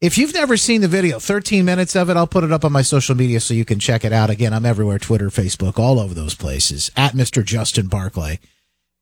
If 0.00 0.16
you've 0.16 0.34
never 0.34 0.56
seen 0.56 0.80
the 0.80 0.88
video, 0.88 1.18
13 1.18 1.64
minutes 1.64 1.94
of 1.94 2.08
it, 2.08 2.16
I'll 2.16 2.26
put 2.26 2.44
it 2.44 2.52
up 2.52 2.64
on 2.64 2.72
my 2.72 2.80
social 2.80 3.14
media 3.14 3.38
so 3.38 3.52
you 3.52 3.66
can 3.66 3.78
check 3.78 4.02
it 4.04 4.12
out. 4.12 4.30
Again, 4.30 4.54
I'm 4.54 4.64
everywhere 4.64 4.98
Twitter, 4.98 5.28
Facebook, 5.28 5.78
all 5.78 6.00
over 6.00 6.14
those 6.14 6.34
places 6.34 6.90
at 6.96 7.12
Mr. 7.12 7.44
Justin 7.44 7.86
Barclay. 7.86 8.40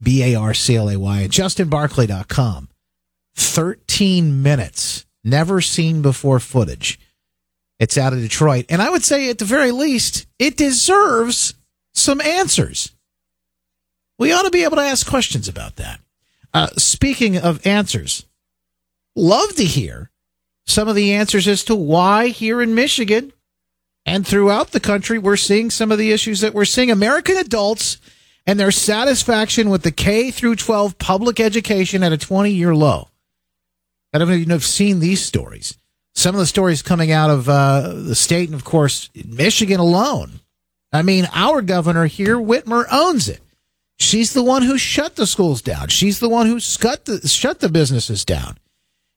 B 0.01 0.23
A 0.23 0.39
R 0.39 0.55
C 0.55 0.77
L 0.77 0.89
A 0.89 0.97
Y, 0.97 1.21
and 1.21 1.33
justinbarclay.com. 1.33 2.69
13 3.37 4.43
minutes, 4.43 5.07
never 5.23 5.61
seen 5.61 6.03
before 6.03 6.41
footage. 6.41 6.99
It's 7.79 7.97
out 7.97 8.13
of 8.13 8.21
Detroit. 8.21 8.67
And 8.69 8.83
I 8.83 8.91
would 8.91 9.05
say, 9.05 9.31
at 9.31 9.39
the 9.39 9.45
very 9.45 9.71
least, 9.71 10.27
it 10.39 10.57
deserves 10.57 11.55
some 11.95 12.21
answers. 12.21 12.93
We 14.19 14.33
ought 14.33 14.43
to 14.43 14.51
be 14.51 14.65
able 14.65 14.77
to 14.77 14.83
ask 14.83 15.07
questions 15.07 15.49
about 15.49 15.77
that. 15.77 16.01
Uh, 16.53 16.69
speaking 16.77 17.37
of 17.37 17.65
answers, 17.67 18.25
love 19.15 19.55
to 19.57 19.65
hear 19.65 20.11
some 20.67 20.89
of 20.89 20.97
the 20.97 21.13
answers 21.13 21.47
as 21.47 21.65
to 21.65 21.75
why 21.75 22.29
here 22.29 22.61
in 22.61 22.75
Michigan 22.75 23.33
and 24.05 24.27
throughout 24.27 24.71
the 24.71 24.81
country 24.81 25.19
we're 25.19 25.37
seeing 25.37 25.71
some 25.71 25.93
of 25.93 25.99
the 25.99 26.13
issues 26.13 26.41
that 26.41 26.55
we're 26.55 26.65
seeing. 26.65 26.91
American 26.91 27.37
adults 27.37 27.99
and 28.47 28.59
their 28.59 28.71
satisfaction 28.71 29.71
with 29.71 29.83
the 29.83 29.93
K 29.93 30.31
through 30.31 30.57
12 30.57 30.99
public 30.99 31.39
education 31.39 32.03
at 32.03 32.13
a 32.13 32.19
20 32.19 32.51
year 32.51 32.75
low. 32.75 33.09
I 34.13 34.19
don't 34.19 34.33
even 34.33 34.51
have 34.51 34.65
seen 34.65 35.01
these 35.01 35.25
stories. 35.25 35.77
Some 36.19 36.35
of 36.35 36.41
the 36.41 36.47
stories 36.47 36.83
coming 36.83 37.13
out 37.13 37.31
of 37.31 37.49
uh, 37.49 37.93
the 37.95 38.17
state 38.17 38.49
and, 38.49 38.55
of 38.57 38.65
course, 38.65 39.09
Michigan 39.15 39.79
alone. 39.79 40.41
I 40.93 41.03
mean, 41.03 41.29
our 41.33 41.63
governor 41.63 42.07
here, 42.07 42.37
Whitmer, 42.39 42.87
owns 42.91 43.29
it. 43.29 43.41
She's 44.01 44.33
the 44.33 44.43
one 44.43 44.63
who 44.63 44.79
shut 44.79 45.15
the 45.15 45.29
schools 45.29 45.63
down. 45.63 45.91
She's 45.91 46.19
the 46.19 46.29
one 46.29 46.49
who 46.49 46.59
shut 46.59 47.05
the, 47.05 47.29
shut 47.29 47.61
the 47.61 47.69
businesses 47.69 48.25
down. 48.25 48.59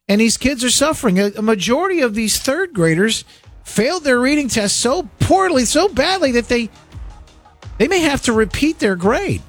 And 0.08 0.22
these 0.22 0.38
kids 0.38 0.64
are 0.64 0.70
suffering. 0.70 1.18
A, 1.20 1.32
a 1.38 1.42
majority 1.42 2.02
of 2.02 2.14
these 2.14 2.38
third 2.38 2.72
graders 2.72 3.26
failed 3.64 4.04
their 4.04 4.20
reading 4.20 4.48
test 4.48 4.78
so 4.78 5.10
poorly, 5.22 5.66
so 5.66 5.90
badly 5.90 6.34
that 6.34 6.50
they 6.50 6.70
they 7.80 7.88
may 7.88 8.02
have 8.02 8.22
to 8.24 8.34
repeat 8.34 8.78
their 8.78 8.96
grade. 8.96 9.42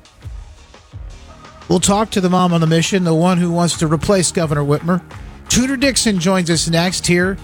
We'll 1.68 1.80
talk 1.80 2.08
to 2.12 2.22
the 2.22 2.30
mom 2.30 2.54
on 2.54 2.62
the 2.62 2.66
mission, 2.66 3.04
the 3.04 3.14
one 3.14 3.36
who 3.36 3.52
wants 3.52 3.78
to 3.80 3.86
replace 3.86 4.32
Governor 4.32 4.62
Whitmer. 4.62 5.02
Tudor 5.52 5.76
Dixon 5.76 6.18
joins 6.18 6.48
us 6.48 6.66
next 6.70 7.06
here 7.06 7.36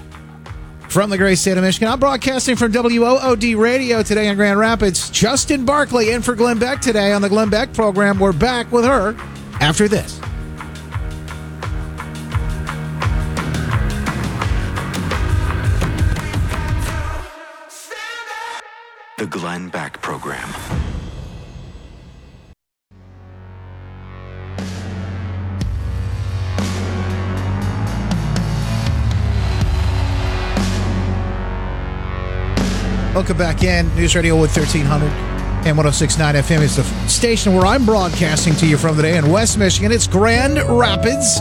from 0.89 1.11
the 1.11 1.19
great 1.19 1.37
state 1.37 1.59
of 1.59 1.63
Michigan. 1.63 1.89
I'm 1.89 2.01
broadcasting 2.01 2.57
from 2.57 2.73
WOOD 2.73 3.55
Radio 3.55 4.03
today 4.03 4.29
in 4.29 4.37
Grand 4.37 4.59
Rapids. 4.59 5.11
Justin 5.11 5.67
Barclay 5.67 6.13
in 6.13 6.23
for 6.23 6.35
Glenn 6.35 6.59
Beck 6.59 6.81
today 6.81 7.13
on 7.13 7.21
the 7.21 7.29
Glenn 7.29 7.51
Beck 7.51 7.71
program. 7.75 8.19
We're 8.19 8.33
back 8.33 8.73
with 8.73 8.87
her 8.87 9.15
after 9.61 9.89
this. 9.89 10.19
The 19.19 19.27
Glenn 19.27 19.69
Beck 19.69 20.01
Program. 20.01 20.49
Welcome 33.19 33.37
back 33.37 33.65
in. 33.65 33.93
News 33.97 34.15
Radio 34.15 34.41
with 34.41 34.57
1300 34.57 35.07
and 35.67 35.77
1069 35.77 36.37
FM 36.37 36.61
is 36.61 36.77
the 36.77 36.85
station 37.09 37.53
where 37.53 37.67
I'm 37.67 37.85
broadcasting 37.85 38.55
to 38.55 38.67
you 38.67 38.79
from 38.79 38.95
today 38.95 39.19
in 39.19 39.29
West 39.29 39.59
Michigan. 39.59 39.91
It's 39.91 40.07
Grand 40.07 40.57
Rapids. 40.71 41.41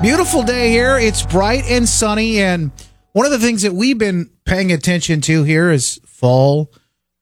Beautiful 0.00 0.42
day 0.42 0.70
here. 0.70 0.96
It's 0.96 1.20
bright 1.20 1.64
and 1.64 1.86
sunny. 1.86 2.40
And 2.40 2.72
one 3.12 3.26
of 3.26 3.32
the 3.32 3.38
things 3.38 3.60
that 3.60 3.74
we've 3.74 3.98
been 3.98 4.30
paying 4.46 4.72
attention 4.72 5.20
to 5.20 5.44
here 5.44 5.70
is 5.70 6.00
fall 6.06 6.72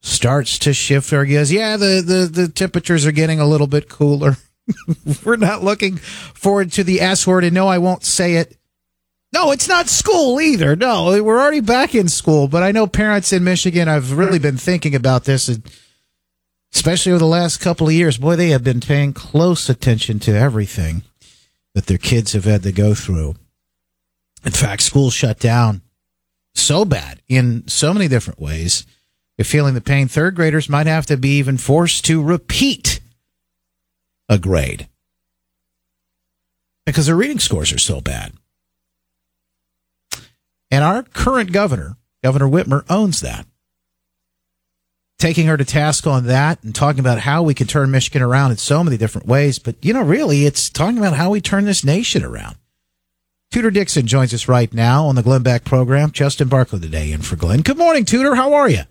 starts 0.00 0.61
to 0.61 0.72
shift 0.72 1.12
our 1.12 1.24
gears. 1.24 1.52
Yeah, 1.52 1.76
the, 1.76 2.00
the, 2.00 2.42
the 2.42 2.48
temperatures 2.48 3.04
are 3.04 3.11
getting 3.11 3.40
a 3.40 3.46
little 3.46 3.66
bit 3.66 3.88
cooler. 3.88 4.37
We're 5.24 5.34
not 5.34 5.64
looking 5.64 5.96
forward 5.96 6.70
to 6.74 6.84
the 6.84 7.00
S 7.00 7.26
word. 7.26 7.42
And 7.42 7.52
no, 7.52 7.66
I 7.66 7.78
won't 7.78 8.04
say 8.04 8.37
it. 8.37 8.58
No, 9.32 9.50
it's 9.50 9.68
not 9.68 9.88
school 9.88 10.40
either. 10.40 10.74
No, 10.74 11.22
we're 11.22 11.40
already 11.40 11.60
back 11.60 11.94
in 11.94 12.08
school. 12.08 12.48
But 12.48 12.62
I 12.62 12.72
know 12.72 12.86
parents 12.86 13.32
in 13.32 13.44
Michigan 13.44 13.88
have 13.88 14.12
really 14.12 14.38
been 14.38 14.56
thinking 14.56 14.94
about 14.94 15.24
this, 15.24 15.48
and 15.48 15.62
especially 16.74 17.12
over 17.12 17.18
the 17.18 17.26
last 17.26 17.58
couple 17.58 17.88
of 17.88 17.92
years. 17.92 18.16
Boy, 18.16 18.36
they 18.36 18.48
have 18.48 18.64
been 18.64 18.80
paying 18.80 19.12
close 19.12 19.68
attention 19.68 20.18
to 20.20 20.32
everything 20.32 21.02
that 21.74 21.86
their 21.86 21.98
kids 21.98 22.32
have 22.32 22.44
had 22.44 22.62
to 22.62 22.72
go 22.72 22.94
through. 22.94 23.36
In 24.44 24.52
fact, 24.52 24.82
school 24.82 25.10
shut 25.10 25.38
down 25.38 25.82
so 26.54 26.84
bad 26.84 27.20
in 27.28 27.68
so 27.68 27.92
many 27.92 28.08
different 28.08 28.40
ways 28.40 28.86
if 29.38 29.46
feeling 29.46 29.74
the 29.74 29.80
pain, 29.80 30.08
third 30.08 30.34
graders 30.34 30.68
might 30.68 30.88
have 30.88 31.06
to 31.06 31.16
be 31.16 31.38
even 31.38 31.56
forced 31.56 32.04
to 32.06 32.22
repeat 32.22 33.00
a 34.28 34.36
grade 34.36 34.88
because 36.84 37.06
their 37.06 37.16
reading 37.16 37.38
scores 37.38 37.72
are 37.72 37.78
so 37.78 38.00
bad. 38.00 38.32
And 40.70 40.85
our 40.85 41.02
current 41.02 41.52
governor, 41.52 41.96
Governor 42.22 42.46
Whitmer, 42.48 42.85
owns 42.90 43.20
that. 43.20 43.46
taking 45.18 45.46
her 45.48 45.57
to 45.57 45.64
task 45.64 46.07
on 46.07 46.26
that 46.26 46.62
and 46.62 46.72
talking 46.74 47.00
about 47.00 47.18
how 47.18 47.42
we 47.42 47.52
can 47.52 47.66
turn 47.66 47.90
Michigan 47.90 48.22
around 48.22 48.52
in 48.52 48.57
so 48.57 48.85
many 48.85 48.96
different 48.96 49.26
ways. 49.26 49.59
But, 49.59 49.74
you 49.83 49.92
know, 49.92 50.02
really, 50.02 50.46
it's 50.46 50.70
talking 50.70 50.98
about 50.98 51.14
how 51.14 51.31
we 51.31 51.40
turn 51.40 51.64
this 51.64 51.85
nation 51.85 52.22
around. 52.24 52.54
Tudor 53.50 53.70
Dixon 53.72 54.07
joins 54.07 54.33
us 54.33 54.46
right 54.46 54.72
now 54.72 55.07
on 55.07 55.16
the 55.16 55.22
Glenn 55.22 55.42
Beck 55.42 55.64
program. 55.64 56.12
Justin 56.12 56.46
Barclay 56.48 56.78
today 56.81 57.11
in 57.11 57.22
for 57.22 57.35
Glenn. 57.35 57.62
Good 57.62 57.78
morning, 57.78 58.04
Tudor. 58.04 58.35
How 58.37 58.52
are 58.54 58.68
you? 58.68 58.83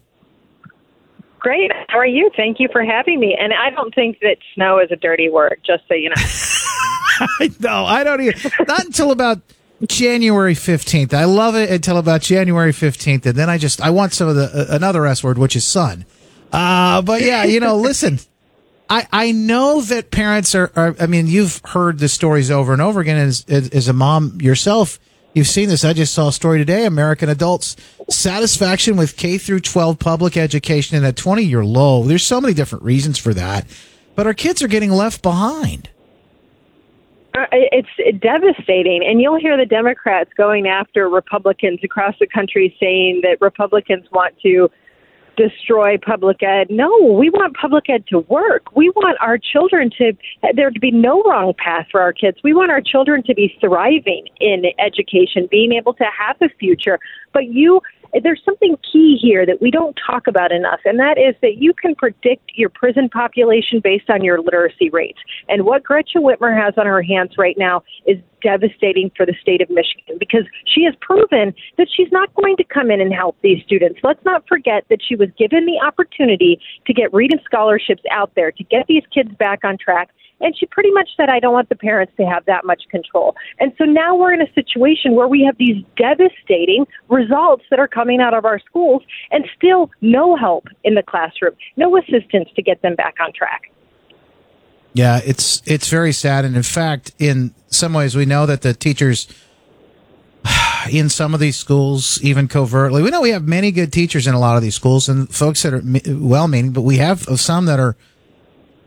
Great. 1.40 1.72
How 1.88 2.00
are 2.00 2.06
you? 2.08 2.30
Thank 2.36 2.60
you 2.60 2.68
for 2.74 2.84
having 2.84 3.20
me. 3.22 3.38
And 3.40 3.54
I 3.54 3.70
don't 3.70 3.94
think 3.96 4.20
that 4.22 4.38
snow 4.56 4.80
is 4.80 4.92
a 4.92 4.96
dirty 4.98 5.30
word, 5.30 5.62
just 5.66 5.84
so 5.88 5.94
you 5.94 6.10
know. 6.10 7.48
no, 7.60 7.86
I 7.86 8.04
don't 8.04 8.20
even. 8.20 8.52
Not 8.68 8.84
until 8.84 9.12
about 9.12 9.40
January 9.86 10.56
15th. 10.56 11.14
I 11.14 11.26
love 11.26 11.56
it 11.56 11.70
until 11.70 11.98
about 11.98 12.22
January 12.22 12.72
15th. 12.72 13.26
And 13.26 13.36
then 13.36 13.50
I 13.50 13.58
just, 13.58 13.82
I 13.82 13.90
want 13.92 14.14
some 14.14 14.28
of 14.28 14.36
the, 14.36 14.46
uh, 14.46 14.76
another 14.76 15.06
S 15.06 15.24
word, 15.24 15.38
which 15.38 15.56
is 15.56 15.66
sun. 15.66 16.06
Uh, 16.52 17.02
but 17.02 17.22
yeah, 17.22 17.44
you 17.44 17.60
know, 17.60 17.78
listen, 17.78 18.20
I, 18.90 19.08
I 19.12 19.32
know 19.32 19.82
that 19.82 20.12
parents 20.12 20.56
are, 20.56 20.72
are, 20.76 20.96
I 21.00 21.08
mean, 21.08 21.28
you've 21.28 21.62
heard 21.66 22.00
the 22.00 22.08
stories 22.08 22.50
over 22.50 22.74
and 22.74 22.82
over 22.82 23.02
again 23.02 23.18
as, 23.18 23.46
as, 23.48 23.70
as 23.70 23.88
a 23.88 23.94
mom 23.94 24.40
yourself. 24.42 25.00
You've 25.34 25.48
seen 25.48 25.70
this. 25.70 25.86
I 25.86 25.94
just 25.94 26.16
saw 26.16 26.30
a 26.30 26.34
story 26.34 26.58
today. 26.58 26.86
American 26.86 27.30
adults 27.30 27.76
satisfaction 28.10 28.98
with 28.98 29.18
K 29.18 29.38
through 29.38 29.60
12 29.60 30.00
public 30.00 30.36
education 30.36 30.98
in 30.98 31.04
a 31.04 31.14
20 31.14 31.44
year 31.44 31.64
low. 31.64 32.04
There's 32.04 32.26
so 32.26 32.42
many 32.42 32.56
different 32.56 32.84
reasons 32.84 33.20
for 33.20 33.34
that, 33.36 33.68
but 34.16 34.26
our 34.26 34.34
kids 34.34 34.64
are 34.64 34.68
getting 34.68 34.90
left 34.90 35.22
behind. 35.22 35.90
It's 37.52 38.22
devastating. 38.22 39.04
And 39.08 39.22
you'll 39.22 39.40
hear 39.40 39.58
the 39.58 39.66
Democrats 39.66 40.32
going 40.38 40.68
after 40.68 41.10
Republicans 41.10 41.80
across 41.84 42.16
the 42.20 42.28
country 42.28 42.76
saying 42.80 43.22
that 43.24 43.38
Republicans 43.42 44.08
want 44.12 44.36
to 44.44 44.70
destroy 45.38 45.98
public 45.98 46.42
ed. 46.42 46.68
No, 46.70 46.90
we 47.18 47.30
want 47.30 47.56
public 47.56 47.90
ed 47.90 48.06
to 48.08 48.20
work. 48.22 48.76
We 48.76 48.90
want 48.90 49.18
our 49.22 49.38
children 49.38 49.92
to, 50.00 50.14
there 50.56 50.72
to 50.72 50.80
be 50.80 50.92
no 50.92 51.22
wrong 51.24 51.54
path 51.64 51.86
for 51.92 52.02
our 52.02 52.12
kids. 52.12 52.40
We 52.44 52.54
want 52.54 52.72
our 52.72 52.82
children 52.82 53.22
to 53.24 53.36
be 53.36 53.56
thriving 53.62 54.28
in 54.42 54.64
education, 54.80 55.48
being 55.50 55.74
able 55.74 55.94
to 55.94 56.06
have 56.06 56.38
a 56.42 56.50
future. 56.58 57.00
But 57.34 57.46
you, 57.46 57.82
there's 58.24 58.42
something 58.44 58.78
key 58.92 59.18
here 59.22 59.46
that 59.46 59.62
we 59.62 59.72
don't 59.72 59.98
talk 60.06 60.28
about 60.28 60.52
enough, 60.52 60.80
and 60.86 61.00
that 61.00 61.18
is 61.18 61.36
that 61.42 61.58
you 61.58 61.74
can 61.74 61.96
predict 61.96 62.52
your 62.56 62.70
prison 62.70 63.10
population 63.10 63.80
based 63.84 64.10
on 64.10 64.24
your 64.24 64.42
literacy 64.42 64.90
rates. 64.90 65.20
And 65.50 65.66
what 65.66 65.84
Gretchen 65.84 66.24
Whitmer 66.24 66.56
has 66.56 66.74
on 66.78 66.86
her 66.86 67.02
hands 67.02 67.34
right 67.38 67.58
now 67.58 67.84
is 68.06 68.18
devastating 68.42 69.12
for 69.16 69.26
the 69.26 69.36
state 69.42 69.62
of 69.62 69.70
Michigan 69.70 70.18
because 70.20 70.44
she 70.66 70.84
has 70.84 70.94
proven 71.02 71.54
that 71.78 71.88
she's 71.96 72.12
not 72.12 72.34
going 72.36 72.56
to 72.58 72.64
come 72.64 72.92
in 72.92 73.02
and 73.02 73.14
help 73.14 73.36
these 73.42 73.64
students. 73.64 74.00
Let's 74.04 74.24
not 74.26 74.48
forget 74.48 74.86
that 74.90 75.00
she 75.06 75.16
was 75.16 75.30
given 75.38 75.66
the 75.66 75.80
opportunity 75.86 76.60
to 76.86 76.94
get 76.94 77.14
reading 77.14 77.40
scholarships 77.46 78.04
out 78.12 78.32
there, 78.36 78.52
to 78.52 78.64
get 78.64 78.88
these 78.88 79.04
kids 79.14 79.32
back 79.38 79.64
on 79.64 79.78
track. 79.78 80.10
And 80.40 80.56
she 80.58 80.66
pretty 80.68 80.92
much 80.92 81.10
said, 81.18 81.30
I 81.30 81.40
don't 81.40 81.54
want 81.54 81.70
the 81.70 81.76
parents 81.76 82.14
to 82.18 82.26
have 82.26 82.46
that 82.46 82.66
much 82.66 82.84
control. 82.92 83.36
And 83.60 83.74
so 83.78 83.86
now 83.86 84.16
we're 84.16 84.34
in 84.34 84.42
a 84.42 84.54
situation 84.54 85.16
where 85.16 85.28
we 85.28 85.44
have 85.46 85.58
these 85.58 85.84
devastating 85.96 86.86
results 87.10 87.64
that 87.70 87.80
are 87.80 87.88
coming 87.88 88.22
out 88.22 88.34
of 88.34 88.46
our 88.46 88.60
schools 88.60 89.04
and 89.32 89.46
still 89.56 89.90
no 90.02 90.36
help 90.36 90.68
in 90.84 90.96
the 90.96 91.04
classroom, 91.04 91.54
no 91.76 91.98
assistance 91.98 92.50
to 92.56 92.62
get 92.62 92.82
them 92.82 92.96
back 92.96 93.16
on 93.20 93.34
track. 93.34 93.72
Yeah, 94.94 95.22
it's 95.24 95.62
it's 95.68 95.90
very 95.90 96.12
sad, 96.12 96.44
and 96.44 96.56
in 96.56 96.64
fact, 96.64 97.12
in 97.20 97.54
some 97.68 97.94
ways, 97.94 98.16
we 98.16 98.26
know 98.26 98.48
that 98.48 98.64
the 98.64 98.74
teachers 98.74 99.28
in 100.92 101.10
some 101.10 101.36
of 101.36 101.40
these 101.40 101.56
schools, 101.56 102.20
even 102.24 102.48
covertly, 102.48 103.04
we 103.04 103.12
know 103.12 103.22
we 103.22 103.30
have 103.30 103.48
many 103.48 103.72
good 103.72 103.94
teachers 103.94 104.26
in 104.26 104.34
a 104.34 104.40
lot 104.40 104.56
of 104.56 104.64
these 104.64 104.74
schools, 104.74 105.08
and 105.08 105.30
folks 105.30 105.62
that 105.62 105.74
are 105.74 105.84
well-meaning, 106.18 106.72
but 106.72 106.82
we 106.82 106.98
have 106.98 107.22
some 107.40 107.66
that 107.66 107.80
are 107.80 107.96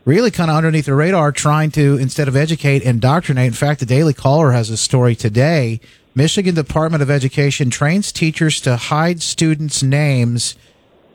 really 0.05 0.31
kind 0.31 0.49
of 0.49 0.57
underneath 0.57 0.85
the 0.85 0.95
radar, 0.95 1.31
trying 1.31 1.71
to 1.71 1.97
instead 1.97 2.27
of 2.27 2.35
educate, 2.35 2.81
indoctrinate. 2.81 3.47
In 3.47 3.53
fact, 3.53 3.79
the 3.79 3.85
Daily 3.85 4.13
Caller 4.13 4.51
has 4.51 4.69
a 4.69 4.77
story 4.77 5.15
today. 5.15 5.79
Michigan 6.13 6.55
Department 6.55 7.01
of 7.01 7.09
Education 7.09 7.69
trains 7.69 8.11
teachers 8.11 8.59
to 8.61 8.75
hide 8.75 9.21
students' 9.21 9.81
names 9.81 10.55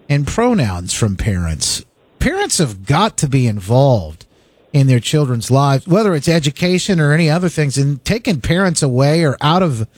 and 0.09 0.27
pronouns 0.27 0.95
from 0.95 1.17
parents. 1.17 1.85
Parents 2.19 2.59
have 2.59 2.87
got 2.87 3.19
to 3.19 3.29
be 3.29 3.47
involved 3.47 4.25
in 4.73 4.87
their 4.87 5.01
children's 5.01 5.51
lives, 5.51 5.87
whether 5.87 6.15
it's 6.15 6.29
education 6.29 7.01
or 7.01 7.13
any 7.13 7.31
other 7.31 7.49
things, 7.49 7.77
and 7.77 8.05
taking 8.05 8.41
parents 8.41 8.83
away 8.83 9.25
or 9.25 9.37
out 9.41 9.63
of 9.63 9.89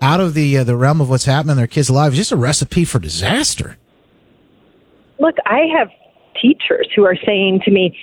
out 0.00 0.20
of 0.20 0.34
the 0.34 0.58
uh, 0.58 0.64
the 0.64 0.76
realm 0.76 1.00
of 1.00 1.08
what's 1.08 1.24
happening 1.24 1.52
in 1.52 1.56
their 1.56 1.66
kids' 1.66 1.90
lives 1.90 2.14
is 2.14 2.18
just 2.18 2.32
a 2.32 2.36
recipe 2.36 2.84
for 2.84 2.98
disaster. 2.98 3.76
Look, 5.18 5.36
I 5.46 5.60
have 5.76 5.88
teachers 6.40 6.88
who 6.94 7.04
are 7.04 7.16
saying 7.24 7.60
to 7.64 7.70
me, 7.70 7.96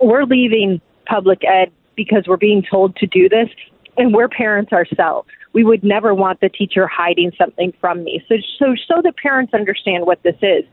"We're 0.00 0.24
leaving 0.24 0.80
public 1.06 1.42
ed 1.44 1.70
because 1.96 2.24
we're 2.26 2.36
being 2.36 2.62
told 2.68 2.96
to 2.96 3.06
do 3.06 3.28
this, 3.28 3.48
and 3.96 4.14
we're 4.14 4.28
parents 4.28 4.72
ourselves. 4.72 5.28
We 5.52 5.64
would 5.64 5.84
never 5.84 6.14
want 6.14 6.40
the 6.40 6.48
teacher 6.48 6.86
hiding 6.86 7.32
something 7.38 7.72
from 7.80 8.04
me." 8.04 8.24
So, 8.28 8.36
so, 8.58 8.74
so 8.86 9.02
the 9.02 9.12
parents 9.12 9.54
understand 9.54 10.06
what 10.06 10.22
this 10.22 10.36
is. 10.42 10.64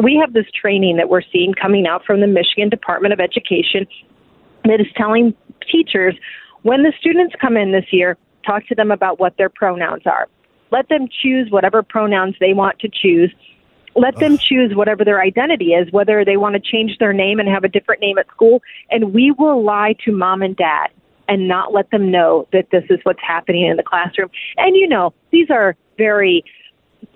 We 0.00 0.16
have 0.16 0.32
this 0.32 0.46
training 0.50 0.96
that 0.96 1.08
we're 1.08 1.22
seeing 1.32 1.54
coming 1.54 1.86
out 1.86 2.04
from 2.04 2.20
the 2.20 2.26
Michigan 2.26 2.68
Department 2.68 3.12
of 3.12 3.20
Education 3.20 3.86
that 4.64 4.80
is 4.80 4.86
telling 4.96 5.34
teachers 5.70 6.14
when 6.62 6.82
the 6.82 6.92
students 6.98 7.34
come 7.40 7.56
in 7.56 7.72
this 7.72 7.86
year, 7.92 8.16
talk 8.44 8.66
to 8.66 8.74
them 8.74 8.90
about 8.90 9.20
what 9.20 9.36
their 9.36 9.48
pronouns 9.48 10.02
are. 10.06 10.28
Let 10.70 10.88
them 10.88 11.08
choose 11.22 11.50
whatever 11.50 11.82
pronouns 11.82 12.34
they 12.40 12.52
want 12.52 12.78
to 12.80 12.88
choose. 12.88 13.32
Let 13.98 14.16
them 14.16 14.38
choose 14.38 14.74
whatever 14.74 15.04
their 15.04 15.20
identity 15.20 15.72
is, 15.72 15.90
whether 15.92 16.24
they 16.24 16.36
want 16.36 16.54
to 16.54 16.60
change 16.60 16.98
their 16.98 17.12
name 17.12 17.40
and 17.40 17.48
have 17.48 17.64
a 17.64 17.68
different 17.68 18.00
name 18.00 18.18
at 18.18 18.28
school. 18.28 18.62
And 18.90 19.12
we 19.12 19.32
will 19.32 19.64
lie 19.64 19.96
to 20.04 20.12
mom 20.12 20.42
and 20.42 20.56
dad 20.56 20.88
and 21.28 21.46
not 21.46 21.72
let 21.72 21.90
them 21.90 22.10
know 22.10 22.48
that 22.52 22.68
this 22.70 22.84
is 22.90 23.00
what's 23.02 23.20
happening 23.20 23.66
in 23.66 23.76
the 23.76 23.82
classroom. 23.82 24.30
And 24.56 24.76
you 24.76 24.88
know, 24.88 25.12
these 25.30 25.50
are 25.50 25.76
very 25.96 26.44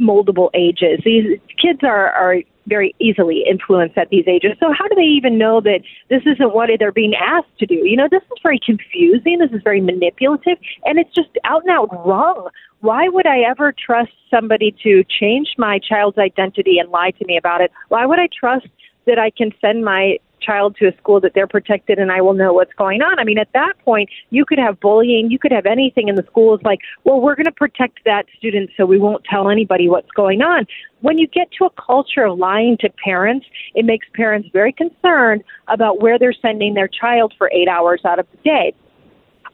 moldable 0.00 0.50
ages. 0.54 1.00
These 1.04 1.38
kids 1.60 1.80
are, 1.82 2.10
are 2.10 2.36
very 2.66 2.94
easily 2.98 3.44
influenced 3.48 3.98
at 3.98 4.08
these 4.10 4.24
ages. 4.26 4.52
So 4.60 4.72
how 4.72 4.86
do 4.88 4.94
they 4.94 5.02
even 5.02 5.38
know 5.38 5.60
that 5.60 5.80
this 6.08 6.22
isn't 6.26 6.54
what 6.54 6.70
they're 6.78 6.92
being 6.92 7.14
asked 7.14 7.58
to 7.58 7.66
do? 7.66 7.74
You 7.74 7.96
know, 7.96 8.08
this 8.10 8.22
is 8.22 8.38
very 8.42 8.60
confusing. 8.64 9.38
This 9.38 9.50
is 9.52 9.62
very 9.62 9.80
manipulative, 9.80 10.58
and 10.84 10.98
it's 10.98 11.14
just 11.14 11.30
out 11.44 11.62
and 11.62 11.70
out 11.70 12.06
wrong. 12.06 12.48
Why 12.80 13.08
would 13.08 13.26
I 13.26 13.40
ever 13.40 13.72
trust 13.72 14.12
somebody 14.30 14.74
to 14.82 15.04
change 15.04 15.54
my 15.58 15.78
child's 15.78 16.18
identity 16.18 16.78
and 16.78 16.90
lie 16.90 17.12
to 17.12 17.24
me 17.26 17.36
about 17.36 17.60
it? 17.60 17.70
Why 17.88 18.06
would 18.06 18.18
I 18.18 18.28
trust 18.38 18.66
that 19.06 19.18
I 19.18 19.30
can 19.30 19.52
send 19.60 19.84
my 19.84 20.18
child 20.42 20.76
to 20.76 20.88
a 20.88 20.96
school 20.96 21.20
that 21.20 21.32
they're 21.34 21.46
protected 21.46 21.98
and 21.98 22.10
I 22.10 22.20
will 22.20 22.34
know 22.34 22.52
what's 22.52 22.72
going 22.74 23.02
on. 23.02 23.18
I 23.18 23.24
mean, 23.24 23.38
at 23.38 23.52
that 23.54 23.74
point, 23.84 24.08
you 24.30 24.44
could 24.44 24.58
have 24.58 24.80
bullying, 24.80 25.30
you 25.30 25.38
could 25.38 25.52
have 25.52 25.66
anything 25.66 26.08
in 26.08 26.14
the 26.16 26.24
schools 26.30 26.60
like, 26.64 26.80
well, 27.04 27.20
we're 27.20 27.34
going 27.34 27.46
to 27.46 27.52
protect 27.52 28.00
that 28.04 28.26
student 28.36 28.70
so 28.76 28.84
we 28.86 28.98
won't 28.98 29.24
tell 29.24 29.50
anybody 29.50 29.88
what's 29.88 30.10
going 30.10 30.42
on. 30.42 30.66
When 31.00 31.18
you 31.18 31.26
get 31.26 31.50
to 31.58 31.64
a 31.64 31.70
culture 31.70 32.24
of 32.24 32.38
lying 32.38 32.76
to 32.80 32.90
parents, 33.04 33.46
it 33.74 33.84
makes 33.84 34.06
parents 34.14 34.48
very 34.52 34.72
concerned 34.72 35.42
about 35.68 36.00
where 36.00 36.18
they're 36.18 36.34
sending 36.34 36.74
their 36.74 36.88
child 36.88 37.34
for 37.38 37.50
eight 37.52 37.68
hours 37.68 38.02
out 38.04 38.18
of 38.18 38.26
the 38.30 38.38
day. 38.42 38.74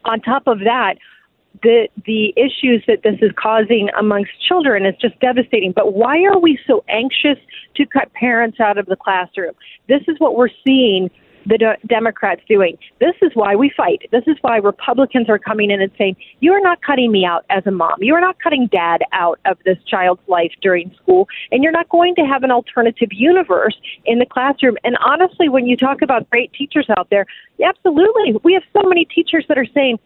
On 0.04 0.20
top 0.20 0.46
of 0.46 0.60
that, 0.60 0.94
the 1.62 1.88
the 2.04 2.32
issues 2.36 2.84
that 2.86 3.02
this 3.02 3.16
is 3.20 3.30
causing 3.36 3.88
amongst 3.98 4.30
children 4.46 4.86
is 4.86 4.94
just 5.00 5.18
devastating. 5.20 5.72
But 5.72 5.94
why 5.94 6.22
are 6.24 6.38
we 6.38 6.58
so 6.66 6.84
anxious 6.88 7.38
to 7.76 7.86
cut 7.86 8.12
parents 8.12 8.60
out 8.60 8.78
of 8.78 8.86
the 8.86 8.96
classroom? 8.96 9.54
This 9.88 10.02
is 10.08 10.16
what 10.18 10.36
we're 10.36 10.50
seeing 10.64 11.10
the 11.48 11.58
de- 11.58 11.78
Democrats 11.86 12.42
doing. 12.48 12.76
This 13.00 13.14
is 13.22 13.30
why 13.34 13.56
we 13.56 13.72
fight. 13.74 14.02
This 14.12 14.24
is 14.26 14.36
why 14.42 14.58
Republicans 14.58 15.28
are 15.28 15.38
coming 15.38 15.70
in 15.70 15.80
and 15.80 15.90
saying, 15.96 16.16
You 16.40 16.52
are 16.52 16.60
not 16.60 16.82
cutting 16.82 17.10
me 17.10 17.24
out 17.24 17.44
as 17.48 17.66
a 17.66 17.70
mom. 17.70 17.96
You 18.00 18.14
are 18.14 18.20
not 18.20 18.38
cutting 18.38 18.68
dad 18.70 19.00
out 19.12 19.40
of 19.46 19.58
this 19.64 19.78
child's 19.86 20.20
life 20.28 20.52
during 20.60 20.94
school. 21.02 21.26
And 21.50 21.62
you're 21.62 21.72
not 21.72 21.88
going 21.88 22.14
to 22.16 22.22
have 22.22 22.42
an 22.42 22.50
alternative 22.50 23.08
universe 23.12 23.76
in 24.04 24.18
the 24.18 24.26
classroom. 24.26 24.76
And 24.84 24.96
honestly, 24.98 25.48
when 25.48 25.66
you 25.66 25.76
talk 25.76 26.02
about 26.02 26.28
great 26.30 26.52
teachers 26.52 26.86
out 26.96 27.08
there, 27.10 27.26
absolutely. 27.64 28.36
We 28.44 28.52
have 28.52 28.64
so 28.72 28.86
many 28.86 29.06
teachers 29.06 29.44
that 29.48 29.58
are 29.58 29.66
saying, 29.74 29.98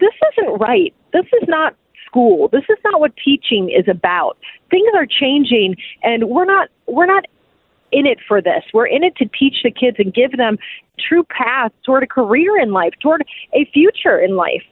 this 0.00 0.14
isn't 0.32 0.58
right. 0.58 0.94
This 1.12 1.26
is 1.40 1.48
not 1.48 1.74
school. 2.06 2.48
This 2.48 2.64
is 2.68 2.78
not 2.84 3.00
what 3.00 3.12
teaching 3.22 3.70
is 3.70 3.86
about. 3.88 4.38
Things 4.70 4.88
are 4.94 5.06
changing 5.06 5.76
and 6.02 6.28
we're 6.28 6.44
not 6.44 6.68
we're 6.86 7.06
not 7.06 7.24
in 7.92 8.06
it 8.06 8.18
for 8.26 8.40
this. 8.40 8.64
We're 8.72 8.86
in 8.86 9.02
it 9.02 9.16
to 9.16 9.26
teach 9.26 9.56
the 9.62 9.70
kids 9.70 9.96
and 9.98 10.12
give 10.12 10.32
them 10.32 10.58
true 10.98 11.24
path 11.24 11.72
toward 11.84 12.02
a 12.02 12.06
career 12.06 12.58
in 12.60 12.72
life, 12.72 12.92
toward 13.00 13.24
a 13.54 13.64
future 13.72 14.18
in 14.18 14.36
life. 14.36 14.62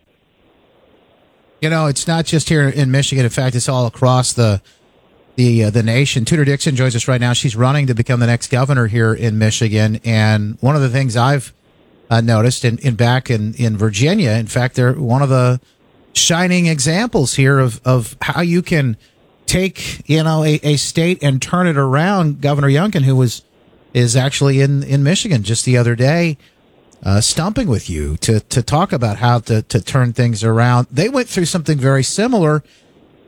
You 1.60 1.70
know, 1.70 1.86
it's 1.86 2.06
not 2.06 2.26
just 2.26 2.48
here 2.48 2.68
in 2.68 2.90
Michigan. 2.90 3.24
In 3.24 3.30
fact, 3.30 3.56
it's 3.56 3.68
all 3.68 3.86
across 3.86 4.32
the 4.34 4.60
the 5.36 5.64
uh, 5.64 5.70
the 5.70 5.82
nation. 5.82 6.24
Tudor 6.24 6.44
Dixon 6.44 6.76
joins 6.76 6.94
us 6.94 7.08
right 7.08 7.20
now. 7.20 7.32
She's 7.32 7.56
running 7.56 7.86
to 7.86 7.94
become 7.94 8.20
the 8.20 8.26
next 8.26 8.48
governor 8.48 8.86
here 8.86 9.14
in 9.14 9.38
Michigan, 9.38 10.00
and 10.04 10.58
one 10.60 10.76
of 10.76 10.82
the 10.82 10.90
things 10.90 11.16
I've 11.16 11.52
uh, 12.10 12.20
noticed 12.20 12.64
in, 12.64 12.78
in 12.78 12.94
back 12.94 13.30
in, 13.30 13.54
in 13.54 13.76
Virginia. 13.76 14.30
In 14.32 14.46
fact, 14.46 14.76
they're 14.76 14.92
one 14.92 15.22
of 15.22 15.28
the 15.28 15.60
shining 16.12 16.66
examples 16.66 17.34
here 17.34 17.58
of, 17.58 17.80
of 17.84 18.16
how 18.22 18.40
you 18.40 18.62
can 18.62 18.96
take, 19.46 20.08
you 20.08 20.22
know, 20.22 20.42
a, 20.42 20.60
a 20.62 20.76
state 20.76 21.22
and 21.22 21.40
turn 21.40 21.66
it 21.66 21.76
around. 21.76 22.40
Governor 22.40 22.68
Youngkin, 22.68 23.02
who 23.02 23.16
was 23.16 23.42
is 23.94 24.14
actually 24.14 24.60
in, 24.60 24.82
in 24.82 25.02
Michigan 25.02 25.42
just 25.42 25.64
the 25.64 25.78
other 25.78 25.94
day, 25.94 26.36
uh, 27.02 27.20
stumping 27.20 27.66
with 27.66 27.88
you 27.88 28.18
to, 28.18 28.40
to 28.40 28.62
talk 28.62 28.92
about 28.92 29.16
how 29.16 29.38
to, 29.38 29.62
to 29.62 29.80
turn 29.80 30.12
things 30.12 30.44
around. 30.44 30.86
They 30.90 31.08
went 31.08 31.28
through 31.28 31.46
something 31.46 31.78
very 31.78 32.02
similar. 32.02 32.62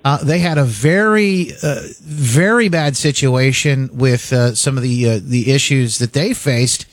Uh, 0.04 0.22
they 0.22 0.40
had 0.40 0.58
a 0.58 0.64
very, 0.64 1.52
uh, 1.62 1.82
very 2.02 2.68
bad 2.68 2.96
situation 2.98 3.88
with 3.92 4.30
uh, 4.32 4.54
some 4.54 4.76
of 4.76 4.82
the 4.82 5.08
uh, 5.08 5.20
the 5.22 5.50
issues 5.50 5.98
that 5.98 6.12
they 6.12 6.34
faced 6.34 6.86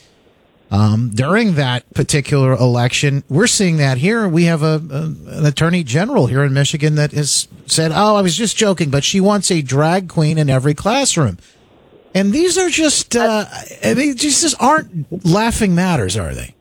um, 0.72 1.12
during 1.14 1.56
that 1.56 1.92
particular 1.94 2.54
election. 2.54 3.24
We're 3.30 3.48
seeing 3.48 3.78
that 3.78 3.98
here. 3.98 4.28
We 4.28 4.46
have 4.46 4.64
a, 4.64 4.82
a, 4.92 5.38
an 5.38 5.46
attorney 5.46 5.84
general 5.84 6.28
here 6.28 6.44
in 6.44 6.54
Michigan 6.54 6.96
that 6.96 7.12
has 7.12 7.48
said, 7.66 7.92
"Oh, 7.94 8.16
I 8.16 8.22
was 8.22 8.36
just 8.36 8.58
joking," 8.58 8.90
but 8.90 9.04
she 9.04 9.20
wants 9.22 9.52
a 9.52 9.62
drag 9.62 10.10
queen 10.10 10.38
in 10.38 10.50
every 10.50 10.74
classroom. 10.74 11.38
And 12.16 12.32
these 12.32 12.58
are 12.58 12.70
just, 12.70 13.14
uh, 13.14 13.44
they 13.82 14.14
just, 14.14 14.42
just 14.42 14.56
aren't 14.62 15.26
laughing 15.26 15.76
matters, 15.76 16.16
are 16.16 16.34
they? 16.34 16.56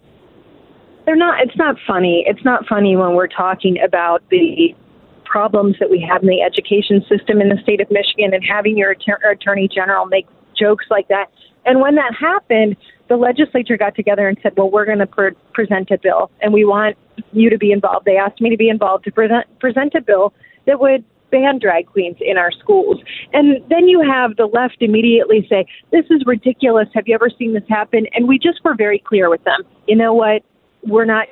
They're 1.07 1.14
not. 1.14 1.40
It's 1.43 1.57
not 1.57 1.77
funny. 1.87 2.25
It's 2.27 2.45
not 2.45 2.67
funny 2.67 2.97
when 2.97 3.14
we're 3.14 3.29
talking 3.29 3.81
about 3.81 4.29
the 4.31 4.75
problems 5.25 5.77
that 5.79 5.90
we 5.90 6.01
have 6.01 6.23
in 6.23 6.29
the 6.29 6.43
education 6.43 7.05
system 7.09 7.40
in 7.40 7.51
the 7.51 7.59
state 7.62 7.81
of 7.81 7.90
Michigan 7.90 8.35
and 8.35 8.43
having 8.45 8.77
your 8.77 8.97
attorney 9.31 9.69
general 9.73 10.07
make 10.07 10.27
jokes 10.59 10.87
like 10.90 11.07
that. 11.09 11.27
And 11.66 11.81
when 11.81 11.94
that 11.96 12.12
happened, 12.18 12.77
the 13.09 13.16
legislature 13.16 13.77
got 13.77 13.94
together 13.94 14.29
and 14.29 14.38
said, 14.42 14.53
well, 14.57 14.70
we're 14.70 14.87
going 14.87 14.98
to 14.98 15.07
pre- 15.07 15.33
present 15.53 15.90
a 15.90 15.98
bill 15.98 16.31
and 16.40 16.53
we 16.53 16.64
want 16.64 16.96
you 17.33 17.50
to 17.50 17.59
be 17.59 17.72
involved. 17.72 18.07
They 18.07 18.16
asked 18.16 18.40
me 18.40 18.50
to 18.50 18.57
be 18.57 18.68
involved 18.68 19.05
to 19.05 19.12
present, 19.12 19.46
present 19.61 19.94
a 19.94 20.00
bill 20.00 20.33
that 20.66 20.81
would 20.81 21.05
ban 21.31 21.59
drag 21.59 21.87
queens 21.87 22.16
in 22.20 22.38
our 22.38 22.53
schools. 22.53 23.00
And 23.33 23.62
then 23.68 23.88
you 23.88 24.00
have 24.00 24.37
the 24.37 24.46
left 24.46 24.77
immediately 24.81 25.46
say, 25.50 25.66
this 25.90 26.05
is 26.11 26.22
ridiculous. 26.27 26.88
Have 26.94 27.05
you 27.07 27.14
ever 27.14 27.29
seen 27.37 27.55
this 27.55 27.64
happen? 27.68 28.07
And 28.14 28.29
we 28.29 28.38
just 28.38 28.62
were 28.64 28.74
very 28.74 28.98
clear 28.98 29.29
with 29.29 29.42
them. 29.44 29.62
You 29.88 29.96
know 29.96 30.14
what? 30.14 30.42
We're 30.87 31.05
not 31.05 31.27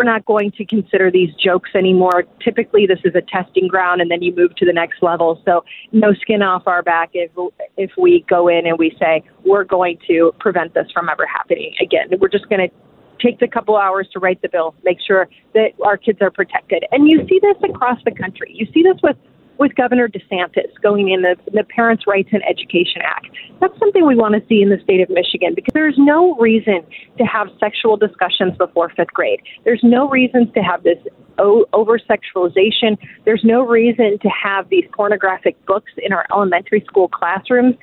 we're 0.00 0.04
not 0.04 0.24
going 0.24 0.50
to 0.52 0.64
consider 0.64 1.10
these 1.10 1.28
jokes 1.34 1.68
anymore. 1.74 2.24
Typically, 2.42 2.86
this 2.86 3.00
is 3.04 3.14
a 3.14 3.20
testing 3.20 3.68
ground, 3.68 4.00
and 4.00 4.10
then 4.10 4.22
you 4.22 4.34
move 4.34 4.56
to 4.56 4.64
the 4.64 4.72
next 4.72 5.02
level. 5.02 5.42
So, 5.44 5.62
no 5.92 6.14
skin 6.14 6.40
off 6.40 6.62
our 6.66 6.82
back 6.82 7.10
if 7.12 7.30
if 7.76 7.90
we 7.98 8.24
go 8.26 8.48
in 8.48 8.66
and 8.66 8.78
we 8.78 8.96
say 8.98 9.22
we're 9.44 9.64
going 9.64 9.98
to 10.08 10.32
prevent 10.40 10.72
this 10.72 10.90
from 10.90 11.10
ever 11.10 11.26
happening 11.26 11.74
again. 11.82 12.08
We're 12.18 12.28
just 12.28 12.48
going 12.48 12.66
to 12.66 12.74
take 13.20 13.40
the 13.40 13.48
couple 13.48 13.76
hours 13.76 14.08
to 14.14 14.20
write 14.20 14.40
the 14.40 14.48
bill, 14.48 14.74
make 14.84 14.96
sure 15.06 15.28
that 15.52 15.72
our 15.84 15.98
kids 15.98 16.22
are 16.22 16.30
protected. 16.30 16.82
And 16.92 17.06
you 17.06 17.26
see 17.28 17.38
this 17.42 17.58
across 17.62 17.98
the 18.06 18.12
country. 18.12 18.52
You 18.54 18.66
see 18.72 18.82
this 18.82 18.96
with 19.02 19.18
with 19.60 19.74
Governor 19.74 20.08
DeSantis 20.08 20.72
going 20.82 21.10
in 21.10 21.20
the, 21.20 21.36
the 21.52 21.62
Parents' 21.64 22.06
Rights 22.06 22.30
and 22.32 22.42
Education 22.48 23.02
Act. 23.04 23.26
That's 23.60 23.78
something 23.78 24.06
we 24.06 24.16
want 24.16 24.34
to 24.34 24.42
see 24.48 24.62
in 24.62 24.70
the 24.70 24.80
state 24.82 25.02
of 25.02 25.10
Michigan 25.10 25.52
because 25.54 25.74
there's 25.74 25.98
no 25.98 26.34
reason 26.36 26.80
to 27.18 27.24
have 27.24 27.48
sexual 27.60 27.98
discussions 27.98 28.56
before 28.56 28.88
fifth 28.96 29.12
grade. 29.12 29.40
There's 29.64 29.82
no 29.82 30.08
reasons 30.08 30.48
to 30.54 30.60
have 30.60 30.82
this 30.82 30.96
over 31.38 31.98
sexualization. 31.98 32.96
There's 33.24 33.44
no 33.44 33.66
reason 33.66 34.18
to 34.20 34.28
have 34.28 34.68
these 34.70 34.84
pornographic 34.92 35.54
books 35.66 35.92
in 35.98 36.12
our 36.12 36.24
elementary 36.32 36.82
school 36.86 37.08
classrooms. 37.08 37.76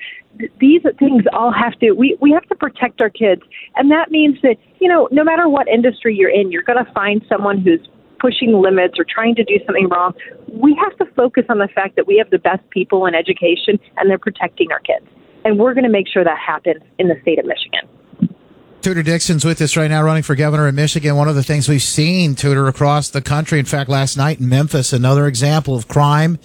These 0.59 0.81
things 0.99 1.23
all 1.31 1.51
have 1.51 1.77
to, 1.79 1.91
we, 1.91 2.17
we 2.21 2.31
have 2.31 2.47
to 2.49 2.55
protect 2.55 3.01
our 3.01 3.09
kids. 3.09 3.41
And 3.75 3.91
that 3.91 4.09
means 4.09 4.39
that, 4.41 4.57
you 4.79 4.87
know, 4.87 5.07
no 5.11 5.23
matter 5.23 5.47
what 5.47 5.67
industry 5.67 6.15
you're 6.15 6.29
in, 6.29 6.51
you're 6.51 6.63
going 6.63 6.83
to 6.83 6.91
find 6.91 7.23
someone 7.29 7.59
who's 7.59 7.87
pushing 8.19 8.53
limits 8.53 8.95
or 8.97 9.05
trying 9.07 9.35
to 9.35 9.43
do 9.43 9.59
something 9.65 9.87
wrong. 9.89 10.13
We 10.47 10.75
have 10.81 10.97
to 10.97 11.05
focus 11.13 11.45
on 11.49 11.59
the 11.59 11.67
fact 11.67 11.95
that 11.95 12.07
we 12.07 12.17
have 12.17 12.29
the 12.29 12.39
best 12.39 12.67
people 12.69 13.05
in 13.05 13.15
education 13.15 13.79
and 13.97 14.09
they're 14.09 14.17
protecting 14.17 14.71
our 14.71 14.79
kids. 14.79 15.05
And 15.45 15.57
we're 15.57 15.73
going 15.73 15.85
to 15.85 15.89
make 15.89 16.07
sure 16.07 16.23
that 16.23 16.37
happens 16.37 16.81
in 16.99 17.07
the 17.07 17.15
state 17.21 17.39
of 17.39 17.45
Michigan. 17.45 17.87
Tudor 18.81 19.03
Dixon's 19.03 19.43
with 19.43 19.61
us 19.61 19.75
right 19.75 19.89
now, 19.89 20.03
running 20.03 20.23
for 20.23 20.35
governor 20.35 20.67
in 20.67 20.75
Michigan. 20.75 21.15
One 21.15 21.27
of 21.27 21.35
the 21.35 21.43
things 21.43 21.67
we've 21.67 21.81
seen, 21.81 22.35
Tudor, 22.35 22.67
across 22.67 23.09
the 23.09 23.21
country, 23.21 23.59
in 23.59 23.65
fact, 23.65 23.89
last 23.89 24.17
night 24.17 24.39
in 24.39 24.47
Memphis, 24.47 24.93
another 24.93 25.27
example 25.27 25.75
of 25.75 25.87
crime 25.87 26.39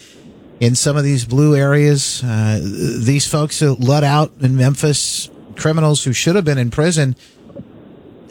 in 0.58 0.74
some 0.74 0.96
of 0.96 1.04
these 1.04 1.24
blue 1.24 1.54
areas. 1.54 2.22
Uh, 2.24 2.58
these 2.62 3.26
folks 3.28 3.60
that 3.60 3.80
let 3.80 4.02
out 4.02 4.32
in 4.40 4.56
Memphis, 4.56 5.30
criminals 5.56 6.04
who 6.04 6.12
should 6.12 6.34
have 6.34 6.44
been 6.44 6.58
in 6.58 6.70
prison, 6.70 7.16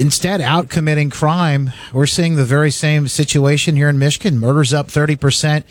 instead 0.01 0.41
out 0.41 0.67
committing 0.67 1.09
crime. 1.11 1.71
We're 1.93 2.07
seeing 2.07 2.35
the 2.35 2.43
very 2.43 2.71
same 2.71 3.07
situation 3.07 3.75
here 3.75 3.87
in 3.87 3.99
Michigan. 3.99 4.39
Murders 4.39 4.73
up 4.73 4.87
30%. 4.87 5.63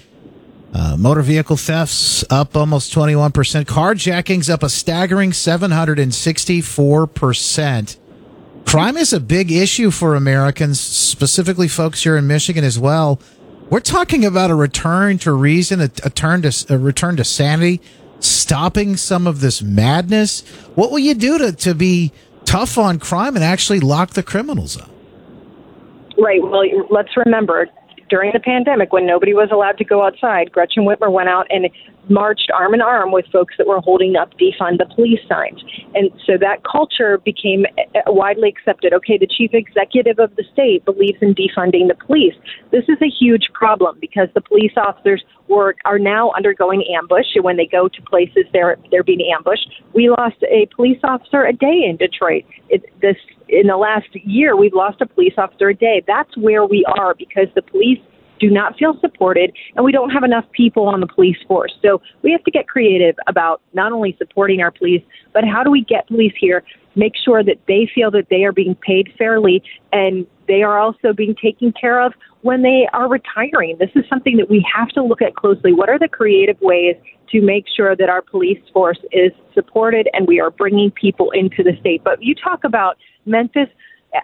Uh, 0.73 0.97
motor 0.97 1.21
vehicle 1.21 1.57
thefts 1.57 2.23
up 2.31 2.57
almost 2.57 2.95
21%. 2.95 3.33
Carjackings 3.65 4.49
up 4.49 4.63
a 4.63 4.69
staggering 4.69 5.33
764%. 5.33 7.97
Crime 8.67 8.97
is 8.97 9.13
a 9.13 9.19
big 9.19 9.51
issue 9.51 9.91
for 9.91 10.15
Americans, 10.15 10.79
specifically 10.79 11.67
folks 11.67 12.05
here 12.05 12.17
in 12.17 12.29
Michigan 12.29 12.63
as 12.63 12.79
well. 12.79 13.21
We're 13.69 13.81
talking 13.81 14.25
about 14.25 14.53
a 14.53 14.55
return 14.55 15.19
to 15.19 15.33
reason, 15.33 15.81
a, 15.81 15.91
a 16.05 16.11
turn 16.11 16.43
to 16.43 16.67
a 16.69 16.79
return 16.79 17.17
to 17.17 17.25
sanity, 17.25 17.81
stopping 18.21 18.97
some 18.97 19.27
of 19.27 19.41
this 19.41 19.61
madness. 19.61 20.43
What 20.77 20.93
will 20.93 21.01
you 21.01 21.15
do 21.15 21.37
to, 21.39 21.51
to 21.53 21.75
be 21.75 22.13
tough 22.51 22.77
on 22.77 22.99
crime 22.99 23.37
and 23.37 23.45
actually 23.45 23.79
lock 23.79 24.11
the 24.11 24.23
criminals 24.25 24.77
up. 24.77 24.91
Right. 26.19 26.43
Well, 26.43 26.65
let's 26.91 27.17
remember 27.17 27.69
during 28.11 28.33
the 28.35 28.41
pandemic 28.41 28.93
when 28.93 29.07
nobody 29.07 29.33
was 29.33 29.49
allowed 29.53 29.79
to 29.79 29.85
go 29.85 30.05
outside, 30.05 30.53
Gretchen 30.53 30.85
Whitmer 30.85 31.11
went 31.11 31.29
out 31.29 31.47
and 31.49 31.71
marched 32.09 32.51
arm 32.53 32.75
in 32.75 32.81
arm 32.81 33.13
with 33.13 33.25
folks 33.33 33.55
that 33.57 33.69
were 33.69 33.81
holding 33.81 34.17
up 34.17 34.33
defund 34.35 34.79
the 34.79 34.87
police 34.95 35.21
signs. 35.29 35.63
And 35.95 36.11
so 36.27 36.37
that 36.39 36.65
culture 36.65 37.19
became 37.19 37.67
uh, 37.79 38.01
widely 38.09 38.49
accepted. 38.49 38.93
Okay, 38.93 39.17
the 39.17 39.29
chief 39.29 39.51
executive 39.55 40.19
of 40.19 40.35
the 40.35 40.45
state 40.53 40.85
believes 40.85 41.19
in 41.23 41.35
defunding 41.35 41.87
the 41.89 41.95
police. 41.95 42.35
This 42.73 42.85
is 42.89 42.99
a 43.01 43.09
huge 43.09 43.49
problem 43.55 43.97
because 44.01 44.29
the 44.35 44.41
police 44.41 44.73
officers 44.77 45.23
were 45.49 45.77
are 45.85 45.99
now 45.99 46.33
undergoing 46.37 46.85
ambush 46.97 47.27
and 47.35 47.45
when 47.45 47.57
they 47.57 47.67
go 47.67 47.89
to 47.89 48.03
places 48.03 48.45
they're 48.53 48.77
they're 48.91 49.05
being 49.05 49.31
ambushed. 49.37 49.69
We 49.95 50.11
lost 50.11 50.37
a 50.51 50.67
police 50.75 50.99
officer 51.05 51.45
a 51.45 51.53
day 51.53 51.83
in 51.87 51.97
Detroit. 51.97 52.45
It, 52.69 52.85
this 53.01 53.17
in 53.51 53.67
the 53.67 53.77
last 53.77 54.09
year 54.25 54.57
we've 54.57 54.75
lost 54.75 55.01
a 55.01 55.07
police 55.07 55.35
officer 55.37 55.69
a 55.69 55.75
day. 55.75 56.03
That's 56.07 56.35
where 56.37 56.65
we 56.65 56.85
are 56.99 57.15
because 57.15 57.49
the 57.55 57.63
police 57.63 57.99
do 58.39 58.49
not 58.49 58.77
feel 58.79 58.99
supported, 59.01 59.53
and 59.77 59.85
we 59.85 59.93
don't 59.93 60.09
have 60.11 60.25
enough 60.25 60.47
people 60.53 60.87
on 60.87 61.01
the 61.01 61.07
police 61.07 61.37
force. 61.47 61.73
So 61.83 62.01
we 62.23 62.33
have 62.33 62.43
to 62.45 62.51
get 62.51 62.67
creative 62.67 63.15
about 63.27 63.61
not 63.75 63.93
only 63.93 64.17
supporting 64.19 64.63
our 64.63 64.71
police, 64.71 65.03
but 65.35 65.45
how 65.45 65.63
do 65.63 65.71
we 65.71 65.85
get 65.85 66.09
police 66.09 66.33
here, 66.41 66.65
make 66.95 67.15
sure 67.25 67.43
that 67.43 67.59
they 67.69 67.89
feel 67.95 68.11
that 68.11 68.29
they 68.31 68.45
are 68.45 68.53
being 68.53 68.75
paid 68.75 69.13
fairly 69.17 69.63
and 69.93 70.27
they 70.49 70.63
are 70.63 70.79
also 70.79 71.13
being 71.13 71.35
taken 71.41 71.73
care 71.73 72.01
of 72.01 72.13
when 72.43 72.63
they 72.63 72.89
are 72.93 73.09
retiring. 73.09 73.77
This 73.79 73.91
is 73.95 74.05
something 74.09 74.37
that 74.39 74.51
we 74.51 74.67
have 74.75 74.89
to 74.91 75.03
look 75.03 75.23
at 75.23 75.35
closely. 75.35 75.73
What 75.73 75.89
are 75.89 75.99
the 75.99 76.09
creative 76.09 76.61
ways 76.61 76.97
to 77.31 77.41
make 77.41 77.67
sure 77.77 77.95
that 77.95 78.09
our 78.09 78.23
police 78.23 78.61
force 78.73 78.99
is 79.13 79.31
supported 79.55 80.09
and 80.13 80.27
we 80.27 80.41
are 80.41 80.51
bringing 80.51 80.91
people 80.91 81.31
into 81.31 81.63
the 81.63 81.77
state? 81.81 82.03
But 82.03 82.23
you 82.23 82.35
talk 82.35 82.65
about 82.65 82.97
Memphis. 83.27 83.69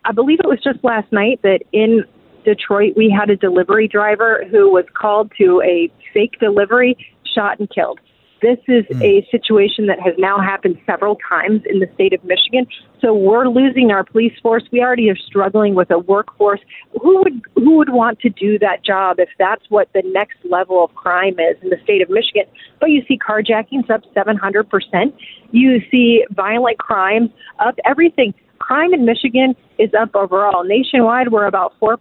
I 0.05 0.13
believe 0.13 0.41
it 0.41 0.49
was 0.49 0.59
just 0.65 0.83
last 0.83 1.13
night 1.13 1.41
that 1.43 1.61
in 1.73 2.05
Detroit, 2.45 2.95
we 2.97 3.11
had 3.11 3.29
a 3.31 3.37
delivery 3.37 3.89
driver 3.89 4.45
who 4.51 4.71
was 4.73 4.85
called 4.95 5.31
to 5.39 5.61
a 5.63 5.93
fake 6.15 6.39
delivery, 6.41 6.97
shot 7.35 7.59
and 7.59 7.69
killed. 7.71 8.01
This 8.43 8.59
is 8.69 8.85
mm. 8.87 9.03
a 9.03 9.27
situation 9.31 9.87
that 9.87 9.99
has 10.01 10.15
now 10.19 10.39
happened 10.39 10.79
several 10.87 11.17
times 11.29 11.63
in 11.69 11.81
the 11.81 11.89
state 11.95 12.13
of 12.13 12.23
Michigan. 12.25 12.67
So 13.01 13.15
we're 13.15 13.49
losing 13.49 13.91
our 13.91 14.05
police 14.05 14.33
force. 14.43 14.63
We 14.71 14.81
already 14.81 15.09
are 15.11 15.17
struggling 15.17 15.75
with 15.75 15.91
a 15.91 15.99
workforce. 15.99 16.61
Who 17.01 17.19
would 17.19 17.43
who 17.55 17.77
would 17.77 17.91
want 17.91 18.21
to 18.21 18.29
do 18.29 18.59
that 18.59 18.85
job 18.85 19.19
if 19.19 19.29
that's 19.39 19.65
what 19.69 19.89
the 19.95 20.03
next 20.05 20.37
level 20.45 20.85
of 20.85 20.95
crime 20.95 21.39
is 21.39 21.57
in 21.63 21.71
the 21.71 21.79
state 21.85 22.03
of 22.03 22.11
Michigan? 22.11 22.45
But 22.81 22.91
you 22.91 23.03
see 23.09 23.19
carjackings 23.19 23.89
up 23.91 24.03
700%. 24.15 25.13
You 25.53 25.81
see 25.91 26.25
violent 26.31 26.79
crimes 26.79 27.31
up 27.59 27.77
everything 27.85 28.35
crime 28.59 28.93
in 28.93 29.05
Michigan 29.05 29.55
is 29.79 29.91
up 29.95 30.15
overall. 30.15 30.65
Nationwide, 30.65 31.31
we're 31.31 31.47
about 31.47 31.73
4%. 31.81 31.99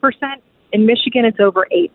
In 0.72 0.86
Michigan, 0.86 1.26
it's 1.26 1.40
over 1.40 1.68
8%. 1.72 1.90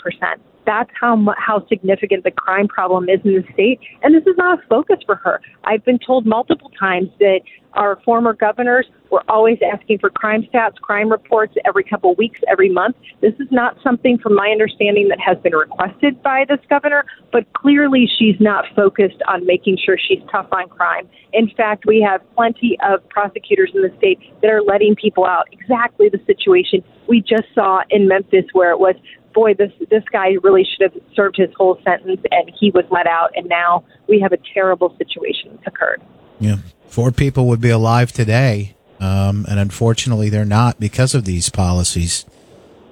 That's 0.67 0.91
how 1.01 1.35
how 1.39 1.67
significant 1.69 2.25
the 2.25 2.31
crime 2.31 2.69
problem 2.69 3.09
is 3.09 3.21
in 3.25 3.35
the 3.35 3.45
state, 3.53 3.81
and 4.03 4.15
this 4.15 4.23
is 4.23 4.37
not 4.37 4.59
a 4.59 4.67
focus 4.69 4.99
for 5.07 5.17
her. 5.17 5.41
I've 5.65 5.85
been 5.85 5.99
told 5.99 6.27
multiple 6.27 6.71
times 6.79 7.09
that 7.19 7.41
our 7.75 8.01
former 8.05 8.33
governors 8.33 8.87
were 9.11 9.23
always 9.29 9.59
asking 9.73 9.99
for 9.99 10.11
crime 10.11 10.47
stats, 10.53 10.75
crime 10.77 11.09
reports 11.09 11.55
every 11.67 11.85
couple 11.85 12.15
weeks, 12.17 12.41
every 12.49 12.69
month. 12.69 12.97
This 13.21 13.35
is 13.39 13.49
not 13.51 13.77
something, 13.83 14.19
from 14.19 14.35
my 14.35 14.49
understanding, 14.49 15.09
that 15.09 15.19
has 15.21 15.39
been 15.39 15.55
requested 15.55 16.23
by 16.23 16.45
this 16.49 16.59
governor, 16.69 17.05
but 17.33 17.53
clearly 17.53 18.09
she's 18.19 18.37
not 18.41 18.65
focused 18.75 19.23
on 19.29 19.47
making 19.47 19.79
sure 19.85 19.97
she's 19.99 20.23
tough 20.31 20.49
on 20.53 20.69
crime. 20.69 21.09
In 21.33 21.49
fact, 21.57 21.85
we 21.87 22.05
have 22.09 22.21
plenty 22.35 22.77
of 22.89 23.09
prosecutors 23.09 23.71
in 23.75 23.83
the 23.83 23.93
state 23.99 24.19
that 24.43 24.51
are 24.51 24.63
letting 24.63 24.97
people 24.97 25.25
out. 25.25 25.45
Exactly 25.53 26.09
the 26.09 26.21
situation 26.27 26.83
we 27.09 27.21
just 27.21 27.47
saw 27.55 27.83
in 27.91 28.09
Memphis, 28.09 28.45
where 28.53 28.71
it 28.71 28.79
was 28.79 28.97
boy, 29.33 29.55
this 29.55 29.73
this 29.91 30.05
guy 30.13 30.37
really 30.43 30.65
should 30.65 30.93
have 30.93 31.03
served 31.15 31.37
his 31.37 31.51
whole 31.57 31.81
sentence, 31.85 32.21
and 32.31 32.51
he 32.59 32.71
was 32.71 32.85
let 32.91 33.07
out, 33.07 33.31
and 33.35 33.49
now 33.49 33.85
we 34.09 34.21
have 34.21 34.33
a 34.33 34.39
terrible 34.55 34.95
situation 34.97 35.51
that's 35.53 35.67
occurred. 35.67 36.03
Yeah, 36.39 36.57
four 36.87 37.11
people 37.11 37.47
would 37.49 37.61
be 37.61 37.71
alive 37.71 38.13
today, 38.13 38.77
um, 39.01 39.47
and 39.49 39.59
unfortunately, 39.59 40.29
they're 40.31 40.45
not 40.45 40.81
because 40.81 41.15
of 41.15 41.25
these 41.25 41.51
policies. 41.51 42.25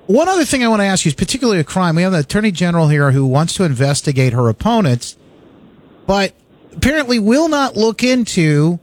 One 0.07 0.29
other 0.29 0.44
thing 0.44 0.64
I 0.64 0.68
want 0.68 0.81
to 0.81 0.87
ask 0.87 1.05
you 1.05 1.11
is 1.11 1.14
particularly 1.14 1.61
a 1.61 1.64
crime. 1.64 1.96
We 1.96 2.03
have 2.03 2.12
the 2.12 2.20
attorney 2.20 2.51
general 2.51 2.88
here 2.88 3.12
who 3.12 3.27
wants 3.27 3.53
to 3.55 3.64
investigate 3.64 4.33
her 4.33 4.48
opponents, 4.48 5.18
but 6.07 6.33
apparently 6.74 7.18
will 7.18 7.48
not 7.48 7.77
look 7.77 8.03
into 8.03 8.81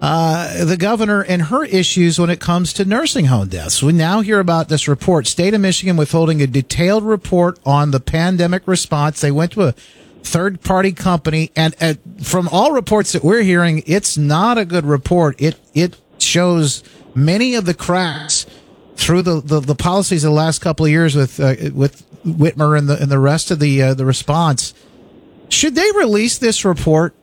uh, 0.00 0.64
the 0.64 0.76
governor 0.76 1.22
and 1.22 1.42
her 1.42 1.64
issues 1.64 2.18
when 2.18 2.30
it 2.30 2.40
comes 2.40 2.72
to 2.74 2.84
nursing 2.84 3.26
home 3.26 3.48
deaths. 3.48 3.82
We 3.82 3.92
now 3.92 4.20
hear 4.20 4.40
about 4.40 4.68
this 4.68 4.86
report. 4.88 5.26
State 5.26 5.54
of 5.54 5.60
Michigan 5.60 5.96
withholding 5.96 6.42
a 6.42 6.46
detailed 6.46 7.04
report 7.04 7.58
on 7.64 7.90
the 7.90 8.00
pandemic 8.00 8.66
response. 8.66 9.20
They 9.20 9.30
went 9.30 9.52
to 9.52 9.62
a 9.62 9.72
third 10.22 10.60
party 10.62 10.92
company, 10.92 11.50
and 11.54 11.74
uh, 11.80 11.94
from 12.22 12.48
all 12.48 12.72
reports 12.72 13.12
that 13.12 13.24
we're 13.24 13.42
hearing, 13.42 13.82
it's 13.86 14.16
not 14.18 14.58
a 14.58 14.64
good 14.64 14.84
report. 14.84 15.40
It 15.40 15.56
it 15.74 15.96
shows 16.18 16.82
many 17.14 17.54
of 17.54 17.64
the 17.64 17.74
cracks 17.74 18.46
through 18.96 19.22
the, 19.22 19.40
the, 19.40 19.60
the 19.60 19.74
policies 19.74 20.24
of 20.24 20.30
the 20.30 20.36
last 20.36 20.60
couple 20.60 20.86
of 20.86 20.90
years 20.90 21.14
with 21.14 21.40
uh, 21.40 21.54
with 21.72 22.04
Whitmer 22.24 22.76
and 22.78 22.88
the 22.88 23.00
and 23.00 23.10
the 23.10 23.18
rest 23.18 23.50
of 23.50 23.58
the 23.58 23.82
uh, 23.82 23.94
the 23.94 24.04
response. 24.04 24.74
Should 25.48 25.74
they 25.74 25.90
release 25.96 26.38
this 26.38 26.64
report? 26.64 27.14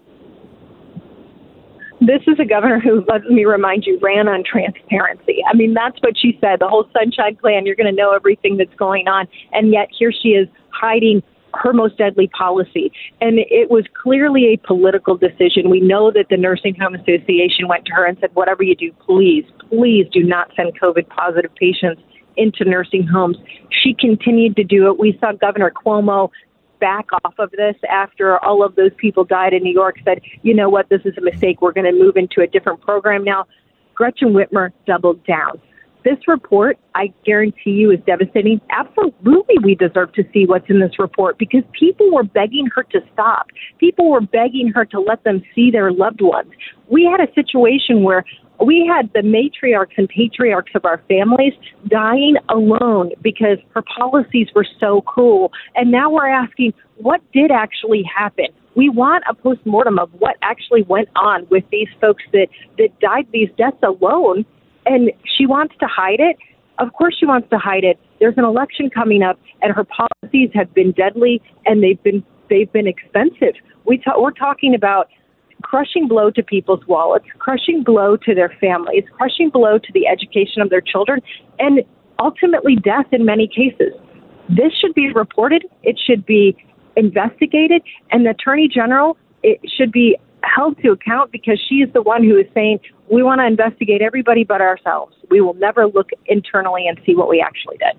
This 2.01 2.21
is 2.25 2.39
a 2.39 2.45
governor 2.45 2.79
who, 2.79 3.05
let 3.07 3.25
me 3.25 3.45
remind 3.45 3.85
you, 3.85 3.99
ran 4.01 4.27
on 4.27 4.43
transparency. 4.43 5.37
I 5.47 5.55
mean, 5.55 5.75
that's 5.75 5.99
what 6.01 6.17
she 6.17 6.35
said. 6.41 6.59
The 6.59 6.67
whole 6.67 6.89
Sunshine 6.91 7.35
Plan, 7.35 7.67
you're 7.67 7.75
going 7.75 7.93
to 7.93 7.95
know 7.95 8.11
everything 8.13 8.57
that's 8.57 8.73
going 8.75 9.07
on. 9.07 9.27
And 9.51 9.71
yet 9.71 9.87
here 9.95 10.11
she 10.11 10.29
is 10.29 10.47
hiding 10.71 11.21
her 11.53 11.73
most 11.73 11.99
deadly 11.99 12.27
policy. 12.27 12.91
And 13.19 13.37
it 13.37 13.69
was 13.69 13.85
clearly 14.01 14.53
a 14.53 14.57
political 14.65 15.15
decision. 15.15 15.69
We 15.69 15.79
know 15.79 16.09
that 16.11 16.25
the 16.29 16.37
Nursing 16.37 16.75
Home 16.81 16.95
Association 16.95 17.67
went 17.67 17.85
to 17.85 17.93
her 17.93 18.05
and 18.05 18.17
said, 18.19 18.31
whatever 18.33 18.63
you 18.63 18.75
do, 18.75 18.91
please, 19.05 19.45
please 19.69 20.07
do 20.11 20.23
not 20.23 20.49
send 20.55 20.79
COVID 20.79 21.07
positive 21.09 21.53
patients 21.53 22.01
into 22.35 22.65
nursing 22.65 23.05
homes. 23.05 23.37
She 23.69 23.93
continued 23.93 24.55
to 24.55 24.63
do 24.63 24.87
it. 24.89 24.97
We 24.97 25.17
saw 25.19 25.33
Governor 25.33 25.71
Cuomo 25.71 26.29
back 26.81 27.05
off 27.23 27.35
of 27.39 27.51
this 27.51 27.77
after 27.89 28.37
all 28.43 28.65
of 28.65 28.75
those 28.75 28.91
people 28.97 29.23
died 29.23 29.53
in 29.53 29.63
New 29.63 29.71
York, 29.71 29.95
said, 30.03 30.19
you 30.41 30.53
know 30.53 30.67
what, 30.67 30.89
this 30.89 31.01
is 31.05 31.17
a 31.17 31.21
mistake. 31.21 31.61
We're 31.61 31.71
going 31.71 31.85
to 31.85 31.97
move 31.97 32.17
into 32.17 32.41
a 32.41 32.47
different 32.47 32.81
program 32.81 33.23
now. 33.23 33.45
Gretchen 33.95 34.33
Whitmer 34.33 34.71
doubled 34.85 35.23
down. 35.25 35.61
This 36.03 36.17
report, 36.27 36.77
I 36.95 37.13
guarantee 37.25 37.71
you, 37.71 37.91
is 37.91 37.99
devastating. 38.07 38.59
Absolutely, 38.71 39.55
we 39.63 39.75
deserve 39.75 40.13
to 40.13 40.23
see 40.33 40.45
what's 40.45 40.69
in 40.69 40.79
this 40.79 40.97
report 40.97 41.37
because 41.37 41.63
people 41.77 42.11
were 42.11 42.23
begging 42.23 42.67
her 42.75 42.83
to 42.83 42.99
stop. 43.13 43.47
People 43.79 44.09
were 44.09 44.21
begging 44.21 44.71
her 44.73 44.85
to 44.85 44.99
let 44.99 45.23
them 45.23 45.43
see 45.53 45.69
their 45.69 45.91
loved 45.91 46.21
ones. 46.21 46.51
We 46.89 47.05
had 47.05 47.19
a 47.19 47.31
situation 47.33 48.03
where 48.03 48.25
we 48.63 48.87
had 48.87 49.11
the 49.13 49.21
matriarchs 49.21 49.97
and 49.97 50.07
patriarchs 50.07 50.71
of 50.75 50.85
our 50.85 51.01
families 51.07 51.53
dying 51.87 52.35
alone 52.49 53.11
because 53.21 53.57
her 53.73 53.83
policies 53.97 54.47
were 54.53 54.65
so 54.79 55.01
cruel. 55.01 55.51
And 55.75 55.91
now 55.91 56.11
we're 56.11 56.29
asking, 56.29 56.73
what 56.97 57.21
did 57.31 57.51
actually 57.51 58.03
happen? 58.03 58.47
We 58.75 58.89
want 58.89 59.23
a 59.29 59.33
postmortem 59.33 59.99
of 59.99 60.09
what 60.19 60.37
actually 60.41 60.83
went 60.83 61.09
on 61.15 61.47
with 61.49 61.63
these 61.71 61.89
folks 61.99 62.23
that, 62.33 62.47
that 62.77 62.99
died 62.99 63.27
these 63.33 63.49
deaths 63.57 63.81
alone. 63.83 64.45
And 64.85 65.11
she 65.37 65.45
wants 65.45 65.75
to 65.79 65.87
hide 65.87 66.19
it. 66.19 66.37
Of 66.79 66.93
course, 66.93 67.15
she 67.19 67.25
wants 67.25 67.49
to 67.51 67.57
hide 67.57 67.83
it. 67.83 67.99
There's 68.19 68.37
an 68.37 68.45
election 68.45 68.89
coming 68.89 69.21
up, 69.21 69.39
and 69.61 69.73
her 69.73 69.85
policies 69.85 70.49
have 70.53 70.73
been 70.73 70.91
deadly 70.91 71.41
and 71.65 71.83
they've 71.83 72.01
been 72.03 72.23
they've 72.49 72.71
been 72.71 72.87
expensive. 72.87 73.55
We 73.85 73.97
ta- 73.97 74.19
we're 74.19 74.31
talking 74.31 74.75
about 74.75 75.07
crushing 75.61 76.07
blow 76.07 76.31
to 76.31 76.43
people's 76.43 76.85
wallets, 76.87 77.25
crushing 77.37 77.83
blow 77.83 78.17
to 78.17 78.33
their 78.33 78.53
families, 78.59 79.03
crushing 79.17 79.49
blow 79.49 79.77
to 79.77 79.93
the 79.93 80.07
education 80.07 80.61
of 80.61 80.69
their 80.69 80.81
children, 80.81 81.21
and 81.59 81.81
ultimately 82.19 82.75
death 82.75 83.05
in 83.11 83.25
many 83.25 83.47
cases. 83.47 83.93
This 84.49 84.73
should 84.79 84.93
be 84.93 85.11
reported, 85.13 85.65
it 85.83 85.99
should 86.03 86.25
be 86.25 86.57
investigated, 86.95 87.83
and 88.11 88.25
the 88.25 88.31
Attorney 88.31 88.67
General 88.67 89.17
it 89.43 89.59
should 89.77 89.91
be 89.91 90.17
held 90.43 90.77
to 90.81 90.91
account 90.91 91.31
because 91.31 91.59
she 91.69 91.75
is 91.75 91.91
the 91.93 92.01
one 92.01 92.23
who 92.23 92.37
is 92.37 92.47
saying 92.53 92.79
we 93.11 93.23
want 93.23 93.39
to 93.39 93.45
investigate 93.45 94.01
everybody 94.01 94.43
but 94.43 94.61
ourselves. 94.61 95.15
We 95.29 95.41
will 95.41 95.53
never 95.55 95.87
look 95.87 96.09
internally 96.25 96.87
and 96.87 96.99
see 97.05 97.15
what 97.15 97.29
we 97.29 97.41
actually 97.41 97.77
did. 97.77 97.97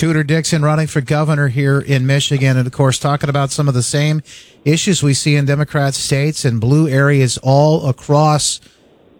Tudor 0.00 0.24
Dixon 0.24 0.62
running 0.62 0.86
for 0.86 1.02
governor 1.02 1.48
here 1.48 1.78
in 1.78 2.06
Michigan, 2.06 2.56
and 2.56 2.66
of 2.66 2.72
course, 2.72 2.98
talking 2.98 3.28
about 3.28 3.50
some 3.50 3.68
of 3.68 3.74
the 3.74 3.82
same 3.82 4.22
issues 4.64 5.02
we 5.02 5.12
see 5.12 5.36
in 5.36 5.44
Democrat 5.44 5.92
states 5.92 6.46
and 6.46 6.58
blue 6.58 6.88
areas 6.88 7.38
all 7.42 7.86
across 7.86 8.60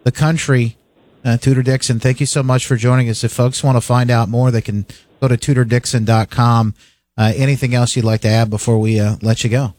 the 0.04 0.10
country. 0.10 0.78
Uh, 1.22 1.36
Tudor 1.36 1.62
Dixon, 1.62 2.00
thank 2.00 2.18
you 2.18 2.24
so 2.24 2.42
much 2.42 2.66
for 2.66 2.76
joining 2.76 3.10
us. 3.10 3.22
If 3.22 3.32
folks 3.32 3.62
want 3.62 3.76
to 3.76 3.82
find 3.82 4.10
out 4.10 4.30
more, 4.30 4.50
they 4.50 4.62
can 4.62 4.86
go 5.20 5.28
to 5.28 5.36
tudordixon.com. 5.36 6.74
Uh, 7.18 7.32
anything 7.36 7.74
else 7.74 7.94
you'd 7.94 8.06
like 8.06 8.22
to 8.22 8.28
add 8.28 8.48
before 8.48 8.78
we 8.78 8.98
uh, 8.98 9.16
let 9.20 9.44
you 9.44 9.50
go? 9.50 9.74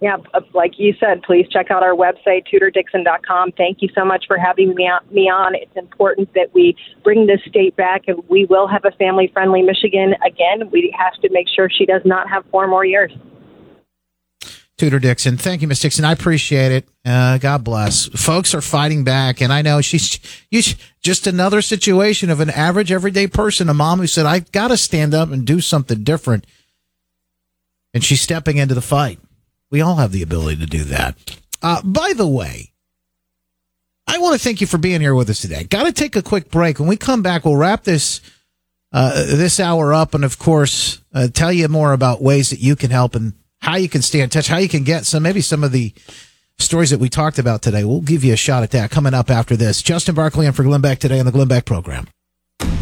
Yeah, 0.00 0.18
uh, 0.34 0.40
like 0.52 0.72
you 0.78 0.94
said, 1.00 1.22
please 1.22 1.46
check 1.50 1.70
out 1.70 1.82
our 1.82 1.94
website, 1.94 2.44
tudordixon.com. 2.52 3.52
Thank 3.52 3.78
you 3.80 3.88
so 3.94 4.04
much 4.04 4.26
for 4.26 4.36
having 4.36 4.74
me 4.74 4.84
on. 4.84 5.54
It's 5.54 5.76
important 5.76 6.32
that 6.34 6.52
we 6.52 6.76
bring 7.02 7.26
this 7.26 7.40
state 7.48 7.74
back, 7.76 8.02
and 8.06 8.22
we 8.28 8.44
will 8.44 8.66
have 8.68 8.84
a 8.84 8.90
family 8.92 9.30
friendly 9.32 9.62
Michigan 9.62 10.14
again. 10.26 10.70
We 10.70 10.94
have 10.98 11.14
to 11.22 11.28
make 11.30 11.46
sure 11.54 11.70
she 11.70 11.86
does 11.86 12.02
not 12.04 12.28
have 12.28 12.44
four 12.50 12.66
more 12.66 12.84
years. 12.84 13.12
Tudor 14.76 14.98
Dixon. 14.98 15.38
Thank 15.38 15.62
you, 15.62 15.68
Miss 15.68 15.80
Dixon. 15.80 16.04
I 16.04 16.12
appreciate 16.12 16.70
it. 16.70 16.88
Uh, 17.02 17.38
God 17.38 17.64
bless. 17.64 18.06
Folks 18.08 18.54
are 18.54 18.60
fighting 18.60 19.04
back, 19.04 19.40
and 19.40 19.50
I 19.50 19.62
know 19.62 19.80
she's 19.80 20.18
just 21.00 21.26
another 21.26 21.62
situation 21.62 22.28
of 22.28 22.40
an 22.40 22.50
average, 22.50 22.92
everyday 22.92 23.26
person, 23.26 23.70
a 23.70 23.74
mom 23.74 24.00
who 24.00 24.06
said, 24.06 24.26
I've 24.26 24.52
got 24.52 24.68
to 24.68 24.76
stand 24.76 25.14
up 25.14 25.30
and 25.30 25.46
do 25.46 25.62
something 25.62 26.04
different. 26.04 26.46
And 27.94 28.04
she's 28.04 28.20
stepping 28.20 28.58
into 28.58 28.74
the 28.74 28.82
fight. 28.82 29.18
We 29.70 29.80
all 29.80 29.96
have 29.96 30.12
the 30.12 30.22
ability 30.22 30.60
to 30.60 30.66
do 30.66 30.84
that. 30.84 31.16
Uh, 31.62 31.82
by 31.82 32.12
the 32.14 32.26
way, 32.26 32.72
I 34.06 34.18
want 34.18 34.34
to 34.34 34.38
thank 34.38 34.60
you 34.60 34.66
for 34.66 34.78
being 34.78 35.00
here 35.00 35.14
with 35.14 35.28
us 35.30 35.40
today. 35.40 35.64
Got 35.64 35.84
to 35.84 35.92
take 35.92 36.14
a 36.16 36.22
quick 36.22 36.50
break. 36.50 36.78
When 36.78 36.88
we 36.88 36.96
come 36.96 37.22
back, 37.22 37.44
we'll 37.44 37.56
wrap 37.56 37.84
this 37.84 38.20
uh, 38.92 39.24
this 39.26 39.58
hour 39.58 39.92
up, 39.92 40.14
and 40.14 40.24
of 40.24 40.38
course, 40.38 41.02
uh, 41.12 41.28
tell 41.28 41.52
you 41.52 41.68
more 41.68 41.92
about 41.92 42.22
ways 42.22 42.50
that 42.50 42.60
you 42.60 42.76
can 42.76 42.90
help 42.90 43.14
and 43.14 43.34
how 43.60 43.76
you 43.76 43.88
can 43.88 44.00
stay 44.00 44.20
in 44.20 44.30
touch, 44.30 44.46
how 44.46 44.58
you 44.58 44.68
can 44.68 44.84
get 44.84 45.04
some 45.04 45.22
maybe 45.22 45.40
some 45.40 45.64
of 45.64 45.72
the 45.72 45.92
stories 46.58 46.90
that 46.90 47.00
we 47.00 47.08
talked 47.08 47.38
about 47.38 47.62
today. 47.62 47.84
We'll 47.84 48.00
give 48.00 48.24
you 48.24 48.32
a 48.32 48.36
shot 48.36 48.62
at 48.62 48.70
that 48.70 48.90
coming 48.90 49.12
up 49.12 49.30
after 49.30 49.56
this. 49.56 49.82
Justin 49.82 50.14
Barclay 50.14 50.46
and 50.46 50.54
for 50.54 50.62
Glenn 50.62 50.80
Beck 50.80 50.98
today 50.98 51.18
on 51.18 51.26
the 51.26 51.32
Glenn 51.32 51.48
Beck 51.48 51.64
program. 51.64 52.06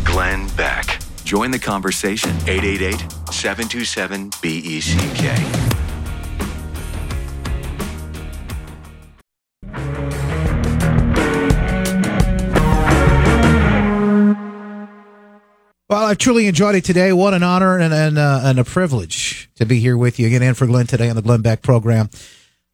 Glenn 0.05 0.47
Beck. 0.57 1.01
Join 1.25 1.51
the 1.51 1.59
conversation 1.59 2.31
888 2.47 3.11
727 3.33 4.31
BECK. 4.43 5.74
Well, 15.89 16.03
I've 16.03 16.17
truly 16.17 16.47
enjoyed 16.47 16.77
it 16.77 16.85
today. 16.85 17.13
What 17.13 17.35
an 17.35 17.43
honor 17.43 17.79
and, 17.79 17.93
and, 17.93 18.17
uh, 18.17 18.41
and 18.43 18.59
a 18.59 18.65
privilege 18.65 19.51
to 19.57 19.67
be 19.67 19.81
here 19.81 19.99
with 19.99 20.19
you 20.19 20.27
again, 20.27 20.43
and 20.43 20.57
for 20.57 20.67
Glenn 20.67 20.87
today 20.87 21.11
on 21.11 21.17
the 21.17 21.21
Glenn 21.21 21.43
Beck 21.43 21.61
program. 21.61 22.09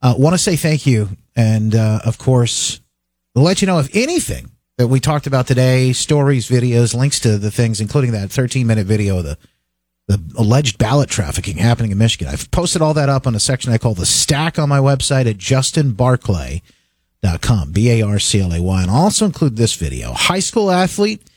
Uh, 0.00 0.14
want 0.16 0.34
to 0.34 0.38
say 0.38 0.54
thank 0.54 0.86
you, 0.86 1.08
and 1.34 1.74
uh, 1.74 1.98
of 2.04 2.18
course, 2.18 2.80
we'll 3.34 3.44
let 3.44 3.62
you 3.62 3.66
know 3.66 3.80
if 3.80 3.88
anything 3.96 4.52
that 4.78 4.86
we 4.86 5.00
talked 5.00 5.26
about 5.26 5.48
today, 5.48 5.92
stories, 5.92 6.48
videos, 6.48 6.94
links 6.94 7.18
to 7.20 7.36
the 7.36 7.50
things, 7.50 7.80
including 7.80 8.12
that 8.12 8.30
13 8.30 8.64
minute 8.66 8.86
video 8.86 9.18
of 9.18 9.24
the 9.24 9.36
the 10.06 10.18
alleged 10.38 10.78
ballot 10.78 11.08
trafficking 11.08 11.56
happening 11.58 11.90
in 11.92 11.98
Michigan. 11.98 12.26
I've 12.26 12.50
posted 12.50 12.82
all 12.82 12.94
that 12.94 13.08
up 13.08 13.28
on 13.28 13.36
a 13.36 13.40
section 13.40 13.72
I 13.72 13.78
call 13.78 13.94
the 13.94 14.06
stack 14.06 14.58
on 14.58 14.68
my 14.68 14.80
website 14.80 15.30
at 15.30 15.36
justinbarclay.com, 15.36 17.70
B 17.70 17.90
A 17.90 18.02
R 18.02 18.18
C 18.18 18.40
L 18.40 18.52
A 18.52 18.60
Y. 18.60 18.82
And 18.82 18.90
also 18.90 19.26
include 19.26 19.56
this 19.56 19.74
video. 19.74 20.12
High 20.12 20.40
school 20.40 20.68
athlete 20.70 21.29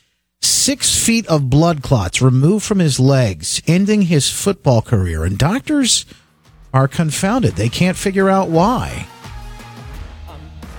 six 0.44 0.98
feet 1.04 1.26
of 1.26 1.50
blood 1.50 1.82
clots 1.82 2.20
removed 2.20 2.64
from 2.64 2.78
his 2.78 3.00
legs, 3.00 3.62
ending 3.66 4.02
his 4.02 4.30
football 4.30 4.82
career. 4.82 5.24
And 5.24 5.38
doctors 5.38 6.04
are 6.72 6.88
confounded. 6.88 7.54
They 7.54 7.68
can't 7.68 7.96
figure 7.96 8.28
out 8.28 8.48
why. 8.48 9.06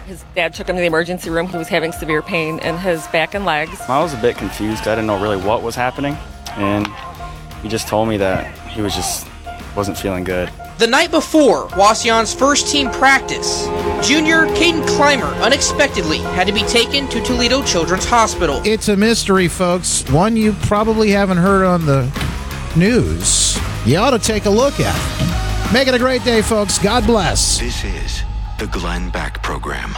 His 0.05 0.24
dad 0.36 0.53
took 0.53 0.70
him 0.70 0.76
to 0.76 0.82
the 0.82 0.88
emergency 0.88 1.30
room. 1.30 1.47
He 1.47 1.57
was 1.57 1.68
having 1.68 1.91
severe 1.91 2.22
pain 2.22 2.59
in 2.59 2.78
his 2.78 3.07
back 3.07 3.34
and 3.34 3.43
legs. 3.43 3.82
I 3.82 4.01
was 4.03 4.13
a 4.13 4.18
bit 4.18 4.38
confused. 4.38 4.88
I 4.88 4.93
didn't 4.95 5.07
know 5.07 5.20
really 5.20 5.38
what 5.38 5.63
was 5.63 5.74
happening. 5.74 6.16
And 6.57 6.88
he 7.63 7.70
just 7.70 7.88
told 7.88 8.07
me 8.07 8.18
that 8.18 8.55
he 8.70 8.82
was 8.82 8.93
just 8.93 9.28
wasn't 9.76 9.97
feeling 9.97 10.24
good. 10.24 10.51
The 10.78 10.88
night 10.88 11.09
before 11.09 11.69
Wauseon's 11.69 12.34
first 12.34 12.67
team 12.67 12.89
practice, 12.91 13.65
junior 14.05 14.45
Caden 14.57 14.86
Clymer 14.97 15.28
unexpectedly 15.41 16.17
had 16.17 16.47
to 16.47 16.53
be 16.53 16.63
taken 16.63 17.07
to 17.07 17.21
Toledo 17.23 17.63
Children's 17.63 18.03
Hospital. 18.03 18.61
It's 18.65 18.89
a 18.89 18.97
mystery, 18.97 19.47
folks. 19.47 20.03
One 20.11 20.36
you 20.36 20.51
probably 20.63 21.11
haven't 21.11 21.38
heard 21.38 21.63
on 21.63 21.86
the 21.86 22.11
news. 22.76 23.57
You 23.86 23.99
ought 23.99 24.11
to 24.11 24.19
take 24.19 24.47
a 24.47 24.49
look 24.49 24.73
at 24.82 24.93
it. 24.93 25.73
Make 25.73 25.88
it 25.88 25.93
a 25.93 25.99
great 25.99 26.26
day, 26.26 26.41
folks. 26.41 26.78
God 26.78 27.05
bless. 27.05 27.57
This 27.57 27.86
is 27.86 28.23
The 28.59 28.67
Glenn 28.67 29.09
Beck 29.11 29.41
Program. 29.41 29.95